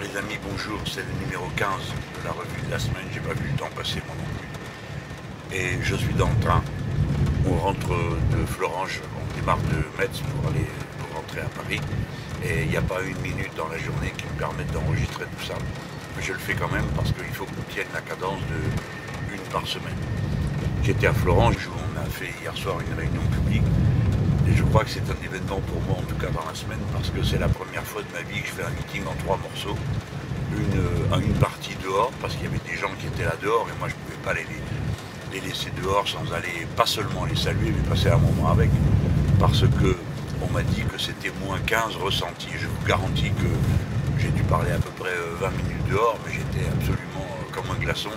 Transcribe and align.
Les 0.00 0.16
amis, 0.16 0.38
bonjour, 0.48 0.78
c'est 0.86 1.00
le 1.00 1.24
numéro 1.24 1.48
15 1.56 1.66
de 1.66 2.24
la 2.24 2.30
revue 2.30 2.62
de 2.64 2.70
la 2.70 2.78
semaine, 2.78 3.02
j'ai 3.12 3.18
pas 3.18 3.34
vu 3.34 3.50
le 3.50 3.58
temps 3.58 3.68
passer 3.74 4.00
moi 4.06 4.14
non 4.14 4.30
plus. 4.38 5.58
Et 5.58 5.82
je 5.82 5.96
suis 5.96 6.14
dans 6.14 6.28
le 6.28 6.38
train. 6.40 6.62
On 7.44 7.56
rentre 7.56 7.88
de 7.88 8.46
Florange, 8.46 9.00
on 9.18 9.36
démarre 9.36 9.58
de 9.58 9.82
Metz 9.98 10.20
pour 10.20 10.50
aller 10.50 10.66
pour 10.98 11.16
rentrer 11.16 11.40
à 11.40 11.48
Paris. 11.48 11.80
Et 12.44 12.62
il 12.62 12.68
n'y 12.68 12.76
a 12.76 12.82
pas 12.82 13.02
une 13.02 13.18
minute 13.22 13.50
dans 13.56 13.66
la 13.66 13.78
journée 13.78 14.12
qui 14.16 14.26
me 14.26 14.38
permette 14.38 14.70
d'enregistrer 14.70 15.24
tout 15.24 15.44
ça. 15.44 15.54
Mais 16.16 16.22
je 16.22 16.32
le 16.32 16.38
fais 16.38 16.54
quand 16.54 16.70
même 16.70 16.86
parce 16.94 17.10
qu'il 17.10 17.34
faut 17.34 17.46
qu'on 17.46 17.62
tienne 17.68 17.88
la 17.92 18.00
cadence 18.00 18.40
de 18.52 19.34
une 19.34 19.42
par 19.50 19.66
semaine. 19.66 19.98
J'étais 20.84 21.08
à 21.08 21.12
Florange 21.12 21.66
où 21.66 21.74
on 21.74 22.00
a 22.00 22.04
fait 22.04 22.32
hier 22.40 22.56
soir 22.56 22.76
une 22.80 22.96
réunion 22.96 23.22
publique 23.32 23.66
et 24.48 24.56
je 24.56 24.62
crois 24.64 24.84
que 24.84 24.90
c'est 24.90 25.04
un 25.10 25.24
événement 25.24 25.60
pour 25.60 25.80
moi, 25.82 25.98
en 25.98 26.06
tout 26.08 26.16
cas 26.16 26.30
dans 26.30 26.46
la 26.48 26.54
semaine, 26.54 26.80
parce 26.92 27.10
que 27.10 27.22
c'est 27.22 27.38
la 27.38 27.48
première 27.48 27.84
fois 27.84 28.02
de 28.02 28.08
ma 28.12 28.22
vie 28.22 28.40
que 28.40 28.48
je 28.48 28.52
fais 28.52 28.64
un 28.64 28.70
meeting 28.70 29.02
en 29.06 29.14
trois 29.24 29.36
morceaux. 29.36 29.76
Une, 30.56 30.80
euh, 30.80 31.20
une 31.20 31.34
partie 31.34 31.76
dehors, 31.82 32.10
parce 32.20 32.34
qu'il 32.34 32.44
y 32.44 32.48
avait 32.48 32.64
des 32.66 32.76
gens 32.76 32.90
qui 32.98 33.06
étaient 33.06 33.24
là 33.24 33.36
dehors, 33.42 33.66
et 33.68 33.78
moi 33.78 33.88
je 33.88 33.94
ne 33.94 34.00
pouvais 34.00 34.24
pas 34.24 34.32
les, 34.32 34.46
les, 35.32 35.46
laisser 35.46 35.70
dehors 35.82 36.08
sans 36.08 36.32
aller, 36.32 36.66
pas 36.76 36.86
seulement 36.86 37.26
les 37.26 37.36
saluer, 37.36 37.72
mais 37.76 37.88
passer 37.88 38.08
un 38.08 38.16
moment 38.16 38.50
avec. 38.50 38.70
Parce 39.38 39.60
que 39.60 39.96
on 40.40 40.50
m'a 40.52 40.62
dit 40.62 40.82
que 40.82 40.98
c'était 40.98 41.32
moins 41.44 41.58
15 41.66 41.96
ressentis. 41.96 42.48
Je 42.58 42.66
vous 42.66 42.86
garantis 42.86 43.30
que 43.30 43.50
j'ai 44.18 44.30
dû 44.30 44.42
parler 44.44 44.70
à 44.70 44.78
peu 44.78 44.90
près 44.98 45.14
20 45.40 45.46
euh, 45.46 45.50
minutes 45.50 45.88
dehors, 45.90 46.18
mais 46.24 46.32
j'étais 46.32 46.66
absolument 46.66 47.28
euh, 47.28 47.52
comme 47.52 47.70
un 47.76 47.78
glaçon. 47.78 48.10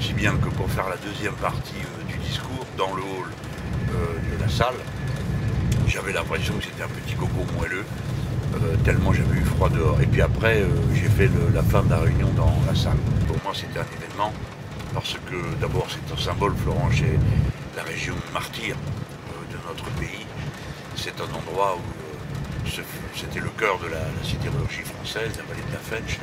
Si 0.00 0.12
bien 0.14 0.36
que 0.36 0.48
pour 0.48 0.68
faire 0.70 0.88
la 0.88 0.96
deuxième 0.96 1.34
partie 1.34 1.84
du 2.08 2.16
discours, 2.18 2.66
dans 2.76 2.94
le 2.94 3.02
hall 3.02 3.28
de 3.92 4.40
la 4.40 4.48
salle, 4.48 4.76
j'avais 5.90 6.12
l'impression 6.12 6.54
que 6.54 6.64
c'était 6.64 6.84
un 6.84 6.88
petit 6.88 7.14
coco 7.14 7.44
moelleux, 7.56 7.84
euh, 8.54 8.76
tellement 8.84 9.12
j'avais 9.12 9.38
eu 9.38 9.44
froid 9.44 9.68
dehors. 9.68 10.00
Et 10.00 10.06
puis 10.06 10.22
après, 10.22 10.62
euh, 10.62 10.68
j'ai 10.94 11.08
fait 11.08 11.28
la 11.52 11.62
fin 11.62 11.82
de 11.82 11.90
la 11.90 11.98
réunion 11.98 12.28
dans 12.36 12.54
la 12.66 12.74
salle. 12.74 12.98
Pour 13.26 13.36
moi, 13.42 13.52
c'était 13.54 13.80
un 13.80 13.90
événement, 13.98 14.32
parce 14.94 15.14
que 15.14 15.60
d'abord, 15.60 15.86
c'est 15.90 16.12
un 16.12 16.16
symbole, 16.16 16.54
Florent, 16.62 16.88
c'est 16.92 17.18
la 17.76 17.82
région 17.82 18.14
martyre 18.32 18.76
euh, 18.76 19.52
de 19.52 19.58
notre 19.66 19.84
pays. 19.98 20.26
C'est 20.94 21.20
un 21.20 21.34
endroit 21.34 21.76
où 21.76 22.68
c'était 23.16 23.40
le 23.40 23.50
cœur 23.58 23.78
de 23.80 23.88
la, 23.88 24.04
sidérurgie 24.22 24.82
française, 24.82 25.32
la 25.36 25.44
vallée 25.44 25.66
de 25.66 25.72
la 25.72 25.80
Fench, 25.80 26.18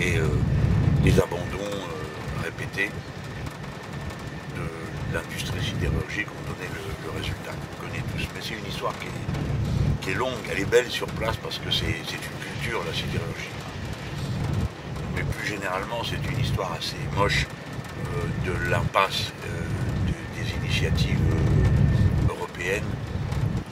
Et 0.00 0.18
les 1.04 1.20
abandons 1.20 1.76
répétés 2.42 2.90
de 4.56 5.14
l'industrie 5.14 5.62
sidérurgique 5.62 6.26
ont 6.28 6.52
donné 6.52 6.68
le 7.04 7.10
résultat 7.18 7.52
mais 8.34 8.40
c'est 8.42 8.54
une 8.54 8.66
histoire 8.66 8.92
qui 8.98 10.10
est, 10.10 10.14
longue, 10.14 10.32
elle 10.50 10.60
est 10.60 10.70
belle 10.70 10.88
sur 10.88 11.06
place 11.06 11.36
parce 11.36 11.58
que 11.58 11.70
c'est 11.70 11.86
une 11.86 11.94
culture, 11.94 12.80
la 12.86 12.94
sidérurgie. 12.94 13.52
Mais 15.14 15.22
plus 15.22 15.46
généralement, 15.46 16.02
c'est 16.02 16.16
une 16.32 16.40
histoire 16.40 16.72
assez 16.72 16.96
moche 17.16 17.46
euh, 17.46 18.50
de 18.50 18.70
l'impasse 18.70 19.32
euh, 19.46 20.40
des 20.40 20.66
initiatives 20.66 21.20
euh, 21.30 22.32
européennes 22.32 22.88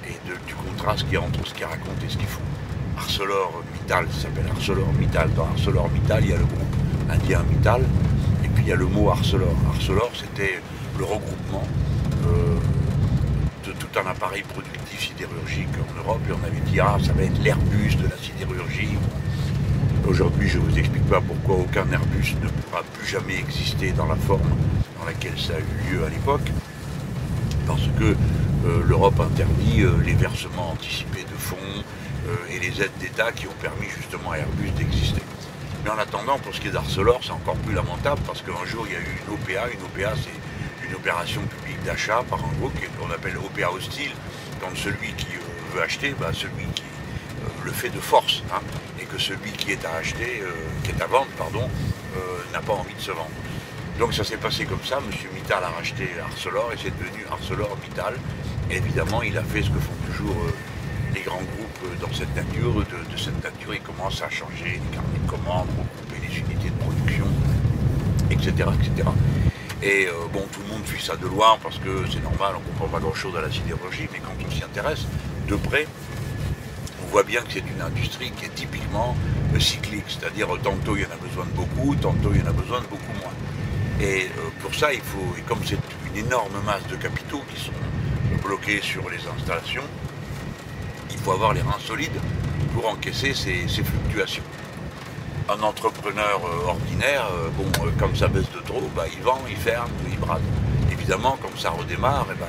et 0.05 0.13
du 0.27 0.55
contraste 0.55 1.05
qu'il 1.05 1.15
y 1.15 1.17
a 1.17 1.23
entre 1.23 1.47
ce 1.47 1.55
qu'ils 1.55 1.65
racontent 1.65 2.05
et 2.05 2.11
ce 2.11 2.19
qu'ils 2.19 2.27
font. 2.27 2.43
ArcelorMittal, 2.99 4.07
ça 4.11 4.23
s'appelle 4.23 4.47
ArcelorMittal. 4.51 5.33
Dans 5.35 5.47
ArcelorMittal, 5.47 6.25
il 6.25 6.31
y 6.31 6.35
a 6.35 6.37
le 6.37 6.45
groupe 6.45 7.11
indien 7.11 7.43
Mittal, 7.45 7.83
et 8.45 8.49
puis 8.49 8.65
il 8.65 8.69
y 8.69 8.73
a 8.73 8.77
le 8.77 8.87
mot 8.87 9.09
Arcelor. 9.11 9.55
Arcelor, 9.75 10.11
c'était 10.15 10.61
le 10.99 11.05
regroupement 11.05 11.67
tout 13.73 13.99
un 13.99 14.07
appareil 14.07 14.43
productif 14.43 15.09
sidérurgique 15.09 15.69
en 15.81 15.99
Europe 15.99 16.21
et 16.29 16.33
on 16.33 16.45
avait 16.47 16.61
dit 16.61 16.81
ah 16.81 16.97
ça 17.05 17.13
va 17.13 17.23
être 17.23 17.43
l'Airbus 17.43 17.97
de 17.97 18.09
la 18.09 18.17
sidérurgie. 18.17 18.97
Aujourd'hui 20.07 20.49
je 20.49 20.59
ne 20.59 20.65
vous 20.65 20.79
explique 20.79 21.07
pas 21.07 21.21
pourquoi 21.21 21.57
aucun 21.57 21.91
Airbus 21.91 22.35
ne 22.43 22.49
pourra 22.49 22.83
plus 22.95 23.07
jamais 23.07 23.39
exister 23.39 23.93
dans 23.93 24.07
la 24.07 24.17
forme 24.17 24.51
dans 24.99 25.07
laquelle 25.07 25.39
ça 25.39 25.55
a 25.55 25.59
eu 25.59 25.93
lieu 25.95 26.05
à 26.05 26.09
l'époque. 26.09 26.49
Parce 27.67 27.89
que 27.99 28.05
euh, 28.05 28.83
l'Europe 28.87 29.19
interdit 29.21 29.83
euh, 29.83 29.93
les 30.05 30.15
versements 30.15 30.71
anticipés 30.71 31.25
de 31.25 31.39
fonds 31.39 31.57
euh, 32.29 32.37
et 32.55 32.61
les 32.61 32.83
aides 32.83 32.97
d'État 33.01 33.33
qui 33.33 33.47
ont 33.47 33.59
permis 33.61 33.89
justement 33.97 34.33
à 34.33 34.39
Airbus 34.39 34.71
d'exister. 34.77 35.23
Mais 35.85 35.91
en 35.91 35.99
attendant, 35.99 36.39
pour 36.39 36.55
ce 36.55 36.61
qui 36.61 36.69
est 36.69 36.73
d'Arcelor, 36.73 37.21
c'est 37.23 37.33
encore 37.33 37.57
plus 37.57 37.75
lamentable 37.75 38.21
parce 38.27 38.43
qu'un 38.43 38.65
jour 38.67 38.87
il 38.89 38.93
y 38.93 38.97
a 38.97 39.01
eu 39.01 39.21
une 39.27 39.35
OPA. 39.35 39.71
Une 39.71 39.83
OPA, 39.83 40.15
c'est 40.17 40.46
une 40.89 40.95
opération 40.95 41.43
publique 41.43 41.83
d'achat 41.85 42.23
par 42.29 42.39
un 42.45 42.53
groupe 42.59 42.73
qu'on 42.99 43.11
appelle 43.11 43.37
OPA 43.39 43.71
hostile, 43.71 44.13
quand 44.61 44.75
celui 44.75 45.13
qui 45.15 45.27
euh, 45.37 45.75
veut 45.75 45.83
acheter, 45.83 46.15
bah, 46.19 46.31
celui 46.33 46.67
qui 46.75 46.83
euh, 46.83 47.49
le 47.65 47.73
fait 47.73 47.91
de 47.91 48.01
force, 48.01 48.43
hein, 48.53 48.61
et 49.01 49.05
que 49.05 49.19
celui 49.19 49.53
qui 49.53 49.73
est 49.73 49.85
à 49.85 49.97
acheter, 49.97 50.41
euh, 50.43 50.51
qui 50.83 50.91
est 50.91 51.03
à 51.03 51.07
vendre, 51.07 51.31
pardon, 51.39 51.69
n'a 52.51 52.61
pas 52.61 52.73
envie 52.73 52.95
de 52.95 53.01
se 53.01 53.11
vendre. 53.11 53.29
Donc 53.99 54.15
ça 54.15 54.25
s'est 54.25 54.39
passé 54.39 54.65
comme 54.65 54.83
ça, 54.83 54.99
M. 54.99 55.13
Mittal 55.35 55.63
a 55.63 55.69
racheté 55.69 56.09
Arcelor 56.19 56.73
et 56.73 56.77
c'est 56.83 56.97
devenu 56.97 57.27
Arcelor 57.31 57.77
Mittal. 57.83 58.15
évidemment, 58.71 59.21
il 59.23 59.37
a 59.37 59.43
fait 59.43 59.61
ce 59.61 59.69
que 59.69 59.79
font 59.79 59.93
toujours 60.07 60.47
les 61.15 61.21
grands 61.21 61.37
groupes 61.37 62.01
dans 62.01 62.13
cette 62.15 62.35
nature. 62.35 62.73
De, 62.75 63.19
cette 63.19 63.45
nature, 63.45 63.75
il 63.75 63.83
commence 63.83 64.23
à 64.23 64.31
changer 64.31 64.81
les 64.83 64.97
carnets 64.97 65.19
de 65.23 65.29
commandes, 65.29 65.69
regrouper 65.69 66.27
les 66.27 66.39
unités 66.39 66.71
de 66.71 66.79
production, 66.83 67.27
etc. 68.31 68.71
etc. 68.81 69.11
Et 69.83 70.07
euh, 70.07 70.13
bon, 70.33 70.47
tout 70.53 70.61
le 70.63 70.69
monde 70.69 70.87
suit 70.87 71.03
ça 71.03 71.17
de 71.17 71.27
loin 71.27 71.59
parce 71.63 71.79
que 71.79 72.05
c'est 72.11 72.23
normal, 72.23 72.55
on 72.57 72.61
ne 72.61 72.65
comprend 72.65 72.89
pas 72.89 72.99
grand-chose 72.99 73.37
à 73.37 73.43
la 73.43 73.51
sidérurgie, 73.51 74.09
mais 74.13 74.21
quand 74.21 74.33
on 74.47 74.51
s'y 74.51 74.65
intéresse 74.65 75.07
de 75.49 75.57
près, 75.57 75.87
on 77.05 77.11
voit 77.11 77.23
bien 77.23 77.43
que 77.43 77.53
c'est 77.53 77.65
une 77.75 77.83
industrie 77.83 78.31
qui 78.31 78.47
est 78.47 78.55
typiquement 78.55 79.15
euh, 79.55 79.61
cyclique, 79.61 80.07
c'est-à-dire 80.09 80.55
euh, 80.55 80.59
tantôt 80.63 80.97
il 80.97 81.03
y 81.03 81.07
en 81.07 81.11
a 81.11 81.17
besoin 81.17 81.45
de 81.45 81.51
beaucoup, 81.51 81.95
tantôt 81.97 82.31
il 82.33 82.41
y 82.41 82.43
en 82.43 82.47
a 82.47 82.53
besoin 82.53 82.81
de 82.81 82.87
beaucoup 82.87 83.13
moins. 83.21 83.33
Et 84.01 84.29
pour 84.61 84.75
ça, 84.75 84.93
il 84.93 85.01
faut, 85.01 85.35
et 85.39 85.41
comme 85.43 85.61
c'est 85.65 85.79
une 86.13 86.27
énorme 86.27 86.53
masse 86.67 86.87
de 86.89 86.97
capitaux 86.97 87.43
qui 87.49 87.59
sont 87.59 87.73
bloqués 88.43 88.83
sur 88.83 89.09
les 89.09 89.17
installations, 89.27 89.85
il 91.11 91.17
faut 91.17 91.33
avoir 91.33 91.55
les 91.55 91.63
reins 91.63 91.79
solides 91.81 92.21
pour 92.75 92.87
encaisser 92.87 93.33
ces 93.33 93.67
fluctuations 93.67 94.43
un 95.49 95.63
entrepreneur 95.63 96.41
euh, 96.45 96.69
ordinaire, 96.69 97.29
euh, 97.33 97.49
bon, 97.51 97.67
euh, 97.85 97.91
comme 97.99 98.17
ça 98.17 98.29
baisse 98.29 98.51
de 98.51 98.61
trop, 98.61 98.83
bah, 98.95 99.05
il 99.13 99.23
vend, 99.23 99.41
il 99.49 99.57
ferme, 99.57 99.91
il 100.11 100.19
brade. 100.19 100.43
Évidemment, 100.91 101.37
comme 101.41 101.57
ça 101.57 101.71
redémarre, 101.71 102.27
eh 102.33 102.35
ben, 102.35 102.47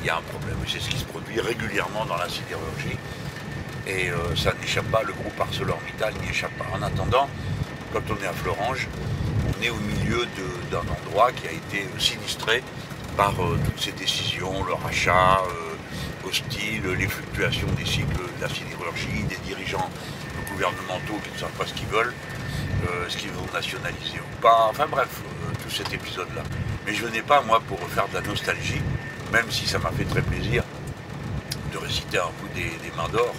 il 0.00 0.06
y 0.06 0.10
a 0.10 0.16
un 0.16 0.22
problème. 0.22 0.56
C'est 0.66 0.80
ce 0.80 0.88
qui 0.88 0.98
se 0.98 1.04
produit 1.04 1.40
régulièrement 1.40 2.04
dans 2.04 2.16
la 2.16 2.28
sidérurgie. 2.28 2.98
Et 3.86 4.10
ça 4.36 4.52
n'échappe 4.60 4.84
pas, 4.90 5.02
le 5.02 5.14
groupe 5.14 5.40
ArcelorMittal 5.40 6.12
n'y 6.20 6.28
échappe 6.28 6.52
pas. 6.58 6.66
En 6.76 6.82
attendant, 6.82 7.26
quand 7.90 8.02
on 8.10 8.22
est 8.22 8.26
à 8.26 8.34
Florange, 8.34 8.86
on 9.46 9.62
est 9.62 9.70
au 9.70 9.76
milieu 9.76 10.26
d'un 10.70 10.80
endroit 10.80 11.32
qui 11.32 11.48
a 11.48 11.52
été 11.52 11.88
sinistré 11.98 12.62
par 13.16 13.32
toutes 13.32 13.80
ces 13.80 13.92
décisions, 13.92 14.62
le 14.64 14.74
rachat 14.74 15.40
les 16.98 17.06
fluctuations 17.06 17.68
des 17.78 17.84
cycles 17.84 18.16
de 18.36 18.42
la 18.42 18.48
sidérurgie, 18.48 19.22
des 19.28 19.36
dirigeants 19.46 19.88
gouvernementaux 20.52 21.18
qui 21.24 21.32
ne 21.32 21.38
savent 21.38 21.56
pas 21.56 21.66
ce 21.66 21.74
qu'ils 21.74 21.88
veulent, 21.88 22.12
euh, 22.88 23.08
ce 23.08 23.16
qu'ils 23.16 23.30
vont 23.30 23.46
nationaliser 23.52 24.18
ou 24.18 24.40
pas, 24.42 24.66
enfin 24.68 24.86
bref, 24.86 25.08
euh, 25.08 25.54
tout 25.62 25.70
cet 25.70 25.92
épisode-là. 25.92 26.42
Mais 26.86 26.94
je 26.94 27.06
n'ai 27.06 27.22
pas, 27.22 27.42
moi, 27.42 27.60
pour 27.66 27.78
faire 27.90 28.08
de 28.08 28.14
la 28.14 28.20
nostalgie, 28.20 28.80
même 29.32 29.50
si 29.50 29.66
ça 29.66 29.78
m'a 29.78 29.90
fait 29.90 30.04
très 30.04 30.22
plaisir 30.22 30.64
de 31.72 31.78
réciter 31.78 32.18
un 32.18 32.30
bout 32.40 32.48
des, 32.54 32.70
des 32.88 32.96
mains 32.96 33.08
d'or. 33.08 33.34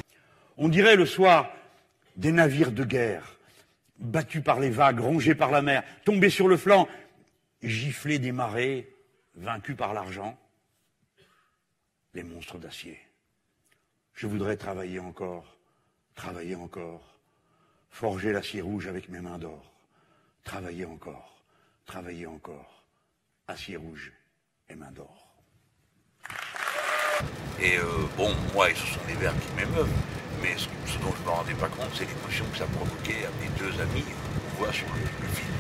On 0.58 0.70
dirait 0.70 0.96
le 0.96 1.06
soir 1.06 1.50
des 2.16 2.32
navires 2.32 2.72
de 2.72 2.84
guerre, 2.84 3.38
battus 4.00 4.44
par 4.44 4.60
les 4.60 4.70
vagues, 4.70 5.00
rongés 5.00 5.36
par 5.36 5.52
la 5.52 5.62
mer, 5.62 5.84
tombés 6.06 6.30
sur 6.30 6.48
le 6.48 6.58
flanc, 6.58 6.88
giflés 7.64 8.20
des 8.20 8.32
marées, 8.32 8.90
vaincus 9.36 9.76
par 9.78 9.94
l'argent, 9.94 10.38
les 12.14 12.24
monstres 12.24 12.58
d'acier. 12.58 13.00
Je 14.14 14.28
voudrais 14.28 14.58
travailler 14.58 15.00
encore 15.00 15.60
Travailler 16.20 16.56
encore. 16.56 17.16
Forger 17.92 18.34
l'acier 18.34 18.60
rouge 18.60 18.88
avec 18.88 19.08
mes 19.08 19.22
mains 19.22 19.38
d'or. 19.38 19.72
Travailler 20.44 20.84
encore. 20.84 21.42
Travailler 21.86 22.28
encore. 22.28 22.84
Acier 23.48 23.78
rouge 23.78 24.12
et 24.68 24.76
mains 24.76 24.92
d'or. 24.92 25.30
Et 27.62 27.78
euh, 27.78 27.86
bon, 28.18 28.36
moi, 28.54 28.68
ce 28.76 28.86
sont 28.86 29.06
des 29.08 29.14
vers 29.14 29.34
qui 29.40 29.54
m'émeuvent, 29.54 29.88
mais 30.42 30.58
ce, 30.58 30.68
dont 31.00 31.14
je 31.14 31.20
ne 31.22 31.24
me 31.24 31.30
rendais 31.30 31.54
pas 31.54 31.70
compte, 31.70 31.92
c'est 31.94 32.06
l'émotion 32.06 32.44
que 32.52 32.58
ça 32.58 32.66
provoquait 32.66 33.26
à 33.26 33.30
mes 33.42 33.50
deux 33.58 33.80
amis 33.80 34.04
qu'on 34.04 34.58
voit 34.58 34.74
sur 34.74 34.88
le, 34.88 35.28
film. 35.30 35.54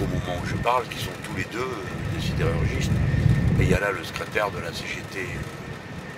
Au 0.00 0.06
moment 0.06 0.40
où 0.40 0.46
je 0.46 0.54
parle, 0.62 0.86
qui 0.86 1.00
sont 1.00 1.10
tous 1.24 1.34
les 1.34 1.46
deux 1.46 1.70
des 2.14 2.20
sidérurgistes. 2.20 2.92
Le 3.92 4.02
secrétaire 4.02 4.50
de 4.50 4.58
la 4.60 4.72
CGT, 4.72 5.28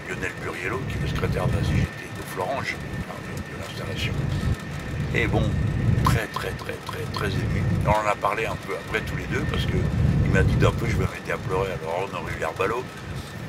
Lionel 0.09 0.31
Buriello, 0.41 0.81
qui 0.89 0.99
est 0.99 1.01
le 1.01 1.09
secrétaire 1.09 1.49
de 1.49 1.57
la 1.57 1.65
CGT 1.65 2.05
de 2.17 2.23
Florange, 2.33 2.77
et 5.13 5.27
bon, 5.27 5.43
très 6.05 6.27
très 6.29 6.51
très 6.51 6.75
très 6.87 7.03
très 7.13 7.27
ému. 7.27 7.63
On 7.85 7.91
en 7.91 8.09
a 8.09 8.15
parlé 8.15 8.47
un 8.47 8.55
peu 8.55 8.75
après 8.75 9.01
tous 9.01 9.17
les 9.17 9.27
deux 9.27 9.45
parce 9.51 9.67
qu'il 9.67 10.31
m'a 10.33 10.45
dit 10.45 10.55
d'un 10.55 10.71
peu 10.71 10.87
je 10.87 10.97
me 10.97 11.03
mettais 11.03 11.33
à 11.33 11.39
pleurer. 11.39 11.73
Alors 11.83 12.09
on 12.09 12.17
aurait 12.17 12.33
eu 12.37 12.39
l'air 12.39 12.53
ballot 12.53 12.85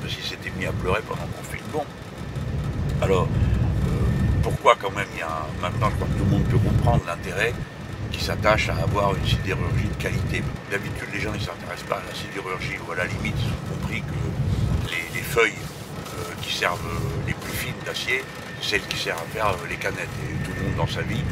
s'il 0.08 0.24
s'était 0.24 0.50
mis 0.58 0.66
à 0.66 0.72
pleurer 0.72 1.00
pendant 1.06 1.22
qu'on 1.22 1.42
fait 1.44 1.62
Bon. 1.72 1.84
Alors, 3.00 3.28
euh, 3.28 3.90
pourquoi 4.42 4.74
quand 4.80 4.90
même 4.90 5.06
il 5.14 5.20
y 5.20 5.22
a 5.22 5.46
maintenant, 5.62 5.90
je 5.90 5.94
crois 5.94 6.08
que 6.08 6.18
tout 6.18 6.24
le 6.24 6.30
monde 6.30 6.44
peut 6.44 6.58
comprendre 6.58 7.04
l'intérêt 7.06 7.52
qui 8.12 8.22
s'attache 8.22 8.68
à 8.68 8.76
avoir 8.76 9.14
une 9.14 9.26
sidérurgie 9.26 9.88
de 9.88 10.02
qualité. 10.02 10.42
D'habitude, 10.70 11.08
les 11.12 11.20
gens 11.20 11.32
ne 11.32 11.38
s'intéressent 11.38 11.88
pas 11.88 11.96
à 11.96 12.02
la 12.08 12.14
sidérurgie, 12.14 12.76
ou 12.86 12.92
à 12.92 12.96
la 12.96 13.06
limite, 13.06 13.36
ils 13.38 13.48
ont 13.52 13.76
compris 13.76 14.02
que 14.02 14.90
les, 15.14 15.22
feuilles 15.22 15.52
euh, 15.52 16.34
qui 16.42 16.54
servent 16.54 16.80
les 17.26 17.34
plus 17.34 17.52
fines 17.52 17.74
d'acier, 17.84 18.24
celles 18.62 18.82
qui 18.82 18.98
servent 18.98 19.20
à 19.20 19.34
faire 19.34 19.54
les 19.68 19.76
canettes. 19.76 20.08
Et 20.24 20.44
tout 20.44 20.52
le 20.56 20.62
monde 20.64 20.76
dans 20.76 20.86
sa 20.86 21.02
vie 21.02 21.22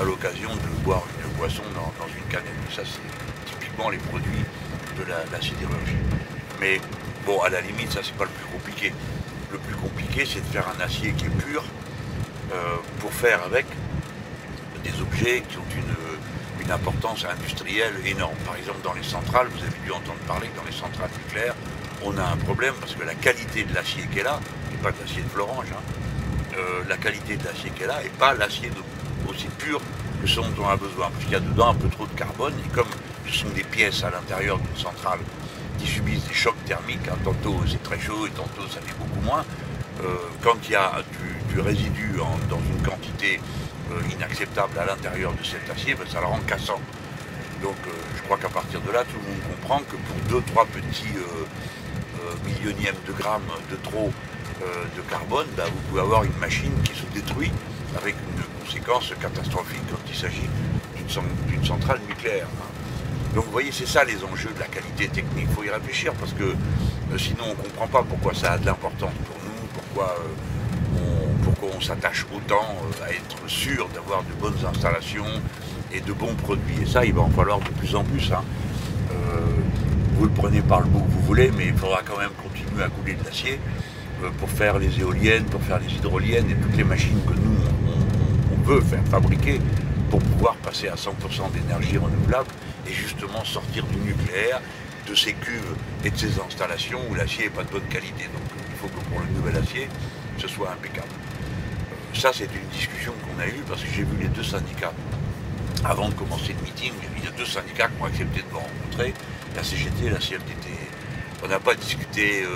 a 0.00 0.04
l'occasion 0.04 0.50
de 0.54 0.84
boire 0.84 1.02
une 1.24 1.32
boisson 1.36 1.62
dans, 1.74 2.06
une 2.06 2.24
canette. 2.30 2.52
Ça, 2.74 2.82
c'est 2.84 3.50
typiquement 3.50 3.90
les 3.90 3.98
produits 3.98 4.44
de 4.98 5.04
la, 5.04 5.40
sidérurgie. 5.40 5.96
Mais 6.60 6.80
bon, 7.24 7.40
à 7.40 7.48
la 7.48 7.60
limite, 7.60 7.92
ça, 7.92 8.00
c'est 8.02 8.16
pas 8.16 8.24
le 8.24 8.30
plus 8.30 8.46
compliqué. 8.52 8.92
Le 9.50 9.58
plus 9.58 9.74
compliqué, 9.76 10.24
c'est 10.26 10.40
de 10.40 10.52
faire 10.52 10.66
un 10.68 10.80
acier 10.80 11.12
qui 11.12 11.26
est 11.26 11.42
pur 11.42 11.64
euh, 12.52 12.76
pour 13.00 13.12
faire 13.12 13.42
avec 13.44 13.66
des 14.84 15.00
objets 15.00 15.42
qui 15.48 15.56
ont 15.58 15.64
une, 15.76 16.07
importance 16.70 17.24
industrielle 17.24 17.94
énorme. 18.04 18.36
Par 18.44 18.56
exemple, 18.56 18.78
dans 18.84 18.94
les 18.94 19.02
centrales, 19.02 19.48
vous 19.48 19.62
avez 19.62 19.78
dû 19.84 19.90
entendre 19.90 20.18
parler 20.26 20.48
que 20.48 20.56
dans 20.56 20.66
les 20.66 20.76
centrales 20.76 21.10
nucléaires, 21.24 21.54
on 22.04 22.16
a 22.16 22.22
un 22.22 22.36
problème 22.36 22.74
parce 22.80 22.94
que 22.94 23.04
la 23.04 23.14
qualité 23.14 23.64
de 23.64 23.74
l'acier 23.74 24.04
qui 24.12 24.20
est 24.20 24.22
là, 24.24 24.40
n'est 24.70 24.78
pas 24.78 24.92
de 24.92 24.98
l'acier 25.00 25.22
de 25.22 25.28
Florange, 25.28 25.66
hein, 25.72 25.82
euh, 26.56 26.82
la 26.88 26.96
qualité 26.96 27.36
de 27.36 27.44
l'acier 27.44 27.70
qui 27.70 27.82
est 27.82 27.86
là 27.86 28.02
n'est 28.02 28.08
pas 28.10 28.34
l'acier 28.34 28.70
aussi 29.28 29.46
pur 29.58 29.80
que 30.20 30.26
ce 30.26 30.36
dont 30.36 30.46
on 30.62 30.68
a 30.68 30.76
besoin, 30.76 31.10
puisqu'il 31.10 31.32
y 31.32 31.36
a 31.36 31.40
dedans 31.40 31.70
un 31.70 31.74
peu 31.74 31.88
trop 31.88 32.06
de 32.06 32.12
carbone, 32.12 32.54
et 32.64 32.68
comme 32.74 32.88
ce 33.26 33.32
sont 33.32 33.48
des 33.50 33.64
pièces 33.64 34.02
à 34.04 34.10
l'intérieur 34.10 34.58
d'une 34.58 34.76
centrale 34.76 35.20
qui 35.78 35.86
subissent 35.86 36.26
des 36.26 36.34
chocs 36.34 36.62
thermiques, 36.64 37.06
hein, 37.08 37.18
tantôt 37.24 37.60
c'est 37.68 37.82
très 37.82 38.00
chaud 38.00 38.26
et 38.26 38.30
tantôt 38.30 38.66
ça 38.68 38.80
fait 38.80 38.94
beaucoup 38.98 39.20
moins, 39.24 39.44
euh, 40.02 40.16
quand 40.42 40.56
il 40.64 40.72
y 40.72 40.76
a 40.76 41.02
du, 41.52 41.60
résidu 41.60 42.14
dans 42.48 42.58
une 42.58 42.82
quantité 42.86 43.40
inacceptable 44.12 44.78
à 44.78 44.86
l'intérieur 44.86 45.32
de 45.32 45.44
cet 45.44 45.68
acier, 45.70 45.94
ben, 45.94 46.06
ça 46.10 46.20
le 46.20 46.26
rend 46.26 46.40
cassant. 46.46 46.80
Donc 47.62 47.76
euh, 47.86 47.90
je 48.16 48.22
crois 48.22 48.36
qu'à 48.38 48.48
partir 48.48 48.80
de 48.80 48.90
là, 48.90 49.04
tout 49.04 49.16
le 49.16 49.28
monde 49.28 49.42
comprend 49.60 49.80
que 49.80 49.96
pour 49.96 50.40
2-3 50.40 50.66
petits 50.68 51.14
millionièmes 52.46 53.00
de 53.06 53.12
grammes 53.12 53.50
de 53.70 53.76
trop 53.76 54.12
de 54.60 55.02
carbone, 55.08 55.46
ben, 55.56 55.64
vous 55.64 55.80
pouvez 55.88 56.00
avoir 56.00 56.24
une 56.24 56.36
machine 56.38 56.72
qui 56.82 56.94
se 56.94 57.06
détruit 57.14 57.52
avec 57.96 58.14
une 58.14 58.64
conséquence 58.64 59.12
catastrophique 59.20 59.82
quand 59.90 59.98
il 60.08 60.14
s'agit 60.16 60.48
d'une 61.48 61.64
centrale 61.64 62.00
nucléaire. 62.08 62.48
Donc 63.34 63.44
vous 63.44 63.52
voyez, 63.52 63.72
c'est 63.72 63.86
ça 63.86 64.04
les 64.04 64.22
enjeux 64.24 64.50
de 64.54 64.60
la 64.60 64.66
qualité 64.66 65.08
technique. 65.08 65.46
Il 65.48 65.54
faut 65.54 65.62
y 65.62 65.70
réfléchir 65.70 66.12
parce 66.14 66.32
que 66.32 66.54
sinon 67.16 67.44
on 67.44 67.50
ne 67.50 67.54
comprend 67.54 67.86
pas 67.86 68.02
pourquoi 68.02 68.34
ça 68.34 68.52
a 68.52 68.58
de 68.58 68.66
l'importance 68.66 69.12
pour 69.26 69.36
nous, 69.36 69.68
pourquoi 69.74 70.16
on 71.66 71.80
s'attache 71.80 72.26
autant 72.34 72.76
euh, 72.82 73.04
à 73.04 73.10
être 73.10 73.48
sûr 73.48 73.88
d'avoir 73.88 74.22
de 74.22 74.32
bonnes 74.40 74.66
installations 74.66 75.26
et 75.92 76.00
de 76.00 76.12
bons 76.12 76.34
produits. 76.34 76.82
Et 76.82 76.86
ça, 76.86 77.04
il 77.04 77.12
va 77.12 77.22
en 77.22 77.30
falloir 77.30 77.58
de 77.60 77.70
plus 77.70 77.94
en 77.94 78.04
plus. 78.04 78.30
Hein. 78.32 78.42
Euh, 79.10 79.40
vous 80.14 80.24
le 80.24 80.30
prenez 80.30 80.60
par 80.60 80.80
le 80.80 80.86
bout 80.86 81.00
que 81.00 81.10
vous 81.10 81.22
voulez, 81.22 81.50
mais 81.56 81.66
il 81.66 81.74
faudra 81.74 82.02
quand 82.02 82.18
même 82.18 82.30
continuer 82.42 82.82
à 82.82 82.88
couler 82.88 83.14
de 83.14 83.24
l'acier 83.24 83.58
euh, 84.22 84.30
pour 84.38 84.50
faire 84.50 84.78
les 84.78 85.00
éoliennes, 85.00 85.44
pour 85.44 85.62
faire 85.62 85.78
les 85.78 85.92
hydroliennes 85.94 86.50
et 86.50 86.54
toutes 86.54 86.76
les 86.76 86.84
machines 86.84 87.20
que 87.26 87.34
nous, 87.34 87.56
on, 88.52 88.62
veut 88.68 88.82
faire 88.82 89.02
fabriquer 89.10 89.60
pour 90.10 90.20
pouvoir 90.20 90.54
passer 90.56 90.88
à 90.88 90.94
100% 90.94 91.52
d'énergie 91.52 91.96
renouvelable 91.96 92.50
et 92.86 92.92
justement 92.92 93.42
sortir 93.42 93.86
du 93.86 93.96
nucléaire, 93.96 94.60
de 95.08 95.14
ces 95.14 95.32
cuves 95.32 95.74
et 96.04 96.10
de 96.10 96.16
ces 96.18 96.38
installations 96.38 97.00
où 97.10 97.14
l'acier 97.14 97.44
n'est 97.44 97.50
pas 97.50 97.64
de 97.64 97.70
bonne 97.70 97.88
qualité. 97.88 98.24
Donc 98.24 98.42
il 98.68 98.76
faut 98.76 98.88
que 98.88 99.02
pour 99.08 99.20
le 99.20 99.34
nouvel 99.34 99.56
acier, 99.56 99.88
ce 100.36 100.48
soit 100.48 100.70
impeccable 100.70 101.08
ça, 102.14 102.30
c'est 102.32 102.44
une 102.44 102.68
discussion 102.72 103.12
qu'on 103.22 103.40
a 103.40 103.46
eue 103.46 103.62
parce 103.68 103.82
que 103.82 103.88
j'ai 103.94 104.02
vu 104.02 104.16
les 104.20 104.28
deux 104.28 104.42
syndicats. 104.42 104.92
Avant 105.84 106.08
de 106.08 106.14
commencer 106.14 106.54
le 106.58 106.64
meeting, 106.64 106.92
il 107.16 107.24
y 107.24 107.28
a 107.28 107.30
deux 107.30 107.46
syndicats 107.46 107.88
qui 107.88 108.02
ont 108.02 108.06
accepté 108.06 108.42
de 108.42 108.48
me 108.48 108.58
rencontrer, 108.58 109.14
la 109.54 109.62
CGT 109.62 110.06
et 110.06 110.10
la 110.10 110.18
CFDT. 110.18 110.68
On 111.44 111.48
n'a 111.48 111.60
pas 111.60 111.74
discuté, 111.74 112.42
euh, 112.42 112.48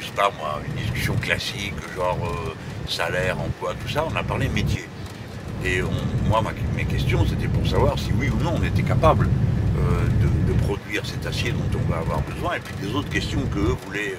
je 0.00 0.06
sais 0.06 0.12
pas 0.12 0.32
moi, 0.38 0.60
une 0.66 0.82
discussion 0.82 1.14
classique, 1.16 1.74
genre 1.94 2.18
euh, 2.24 2.54
salaire, 2.88 3.38
emploi, 3.38 3.74
tout 3.80 3.92
ça, 3.92 4.06
on 4.10 4.16
a 4.16 4.22
parlé 4.22 4.48
métier. 4.48 4.88
Et 5.64 5.80
moi, 6.28 6.42
mes 6.74 6.84
questions, 6.86 7.24
c'était 7.26 7.46
pour 7.46 7.66
savoir 7.66 7.98
si 7.98 8.10
oui 8.18 8.30
ou 8.30 8.42
non 8.42 8.54
on 8.58 8.64
était 8.64 8.82
capable 8.82 9.28
euh, 9.78 10.04
de, 10.20 10.52
produire 10.64 11.04
cet 11.04 11.26
acier 11.26 11.50
dont 11.50 11.78
on 11.78 11.90
va 11.90 11.98
avoir 11.98 12.20
besoin, 12.22 12.54
et 12.54 12.60
puis 12.60 12.74
des 12.80 12.94
autres 12.94 13.08
questions 13.08 13.40
qu'eux 13.52 13.76
voulaient 13.84 14.14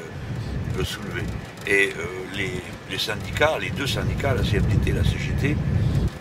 soulever. 0.82 1.24
Et 1.68 1.94
euh, 1.98 2.50
les, 2.90 2.98
syndicats, 2.98 3.58
les 3.60 3.70
deux 3.72 3.88
syndicats, 3.88 4.34
la 4.34 4.42
CFDT 4.42 4.90
et 4.90 4.94
la 4.94 5.04
CGT, 5.04 5.56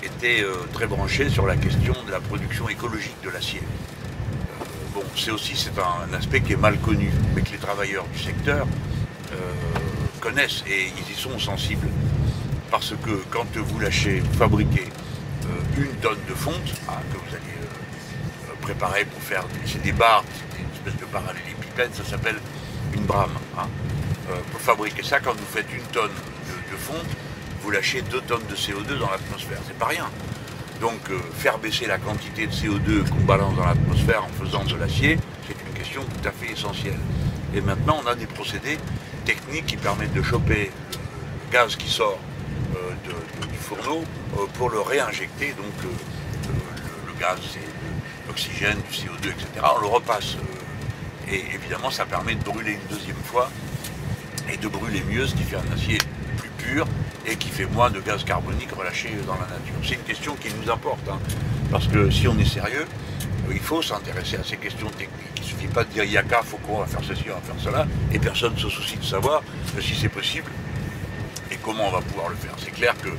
étaient 0.02 0.42
euh, 0.42 0.54
très 0.72 0.86
branchés 0.86 1.28
sur 1.28 1.46
la 1.46 1.56
question 1.56 1.94
de 2.06 2.10
la 2.10 2.20
production 2.20 2.68
écologique 2.68 3.16
de 3.24 3.30
l'acier. 3.30 3.60
Euh, 3.60 4.64
bon, 4.94 5.02
c'est 5.16 5.30
aussi 5.30 5.56
c'est 5.56 5.78
un, 5.78 6.12
aspect 6.14 6.40
qui 6.40 6.52
est 6.52 6.56
mal 6.60 6.78
connu, 6.78 7.10
mais 7.34 7.42
que 7.42 7.52
les 7.52 7.58
travailleurs 7.58 8.06
du 8.12 8.18
secteur 8.18 8.66
connaissent 10.20 10.62
et 10.68 10.86
ils 10.86 11.12
y 11.12 11.16
sont 11.16 11.38
sensibles. 11.38 11.88
Parce 12.70 12.90
que 13.02 13.10
quand 13.30 13.46
vous 13.56 13.80
lâchez, 13.80 14.20
vous 14.20 14.38
fabriquez 14.38 14.86
une 15.76 15.94
tonne 16.00 16.18
de 16.28 16.34
fonte 16.34 16.54
hein, 16.88 17.00
que 17.12 17.18
vous 17.18 17.34
allez 17.34 17.52
préparer 18.60 19.04
pour 19.04 19.20
faire 19.20 19.44
des, 19.48 19.78
des 19.80 19.92
barres, 19.92 20.24
une 20.58 20.66
espèce 20.72 21.00
de 21.00 21.06
parallélépipède, 21.06 21.90
ça 21.94 22.04
s'appelle 22.04 22.36
une 22.94 23.04
brame. 23.04 23.30
Hein. 23.58 23.66
Euh, 24.30 24.36
pour 24.52 24.60
fabriquer 24.60 25.02
ça, 25.02 25.18
quand 25.20 25.32
vous 25.32 25.46
faites 25.52 25.66
une 25.72 25.82
tonne 25.92 26.10
de, 26.70 26.76
fonte, 26.76 27.06
vous 27.60 27.70
lâchez 27.70 28.02
deux 28.02 28.20
tonnes 28.22 28.46
de 28.48 28.54
CO2 28.54 28.98
dans 28.98 29.10
l'atmosphère. 29.10 29.58
C'est 29.66 29.78
pas 29.78 29.86
rien. 29.86 30.08
Donc 30.80 31.00
euh, 31.10 31.18
faire 31.34 31.58
baisser 31.58 31.86
la 31.86 31.98
quantité 31.98 32.46
de 32.46 32.52
CO2 32.52 33.08
qu'on 33.08 33.24
balance 33.24 33.54
dans 33.56 33.64
l'atmosphère 33.64 34.24
en 34.24 34.44
faisant 34.44 34.64
de 34.64 34.76
l'acier, 34.76 35.18
c'est 35.46 35.56
une 35.66 35.74
question 35.74 36.02
tout 36.04 36.28
à 36.28 36.32
fait 36.32 36.52
essentielle. 36.52 36.98
Et 37.54 37.60
maintenant, 37.60 38.00
on 38.02 38.06
a 38.06 38.14
des 38.14 38.26
procédés 38.26 38.78
techniques 39.24 39.66
qui 39.66 39.76
permettent 39.76 40.14
de 40.14 40.22
choper 40.22 40.70
le 40.92 41.52
gaz 41.52 41.76
qui 41.76 41.88
sort 41.88 42.18
euh, 42.76 43.46
du 43.46 43.58
fourneau 43.58 44.04
pour 44.54 44.70
le 44.70 44.80
réinjecter. 44.80 45.52
Donc 45.52 45.72
le, 45.82 47.20
gaz, 47.20 47.38
c'est 47.52 47.60
l'oxygène, 48.26 48.78
du 48.90 48.96
CO2, 48.96 49.30
etc. 49.30 49.66
On 49.76 49.80
le 49.80 49.86
repasse. 49.86 50.36
et 51.28 51.44
évidemment, 51.54 51.90
ça 51.90 52.04
permet 52.04 52.34
de 52.34 52.42
brûler 52.42 52.72
une 52.72 52.96
deuxième 52.96 53.22
fois 53.24 53.48
et 54.52 54.56
de 54.56 54.68
brûler 54.68 55.02
mieux, 55.10 55.26
ce 55.26 55.34
qui 55.34 55.42
fait 55.42 55.56
un 55.56 55.74
acier 55.74 55.98
plus 56.38 56.50
pur 56.50 56.86
et 57.26 57.36
qui 57.36 57.48
fait 57.48 57.66
moins 57.66 57.90
de 57.90 58.00
gaz 58.00 58.24
carbonique 58.24 58.72
relâché 58.72 59.10
dans 59.26 59.34
la 59.34 59.46
nature. 59.46 59.74
C'est 59.84 59.94
une 59.94 60.02
question 60.02 60.34
qui 60.36 60.48
nous 60.54 60.70
importe, 60.70 61.08
hein, 61.08 61.18
parce 61.70 61.86
que 61.86 62.10
si 62.10 62.26
on 62.28 62.38
est 62.38 62.44
sérieux, 62.48 62.86
il 63.50 63.60
faut 63.60 63.82
s'intéresser 63.82 64.36
à 64.36 64.44
ces 64.44 64.56
questions 64.56 64.88
techniques. 64.90 65.32
Il 65.36 65.42
ne 65.42 65.46
suffit 65.46 65.66
pas 65.66 65.84
de 65.84 65.90
dire 65.90 66.04
Yaka, 66.04 66.42
faut 66.42 66.58
qu'on 66.58 66.78
va 66.78 66.86
faire 66.86 67.02
ceci, 67.06 67.24
on 67.28 67.34
va 67.34 67.40
faire 67.40 67.62
cela, 67.62 67.86
et 68.12 68.18
personne 68.18 68.54
ne 68.54 68.58
se 68.58 68.68
soucie 68.68 68.96
de 68.96 69.04
savoir 69.04 69.42
si 69.80 69.94
c'est 69.94 70.08
possible 70.08 70.50
et 71.50 71.56
comment 71.56 71.88
on 71.88 71.90
va 71.90 72.00
pouvoir 72.00 72.28
le 72.28 72.36
faire. 72.36 72.54
C'est 72.58 72.70
clair 72.70 72.94
que 73.02 73.10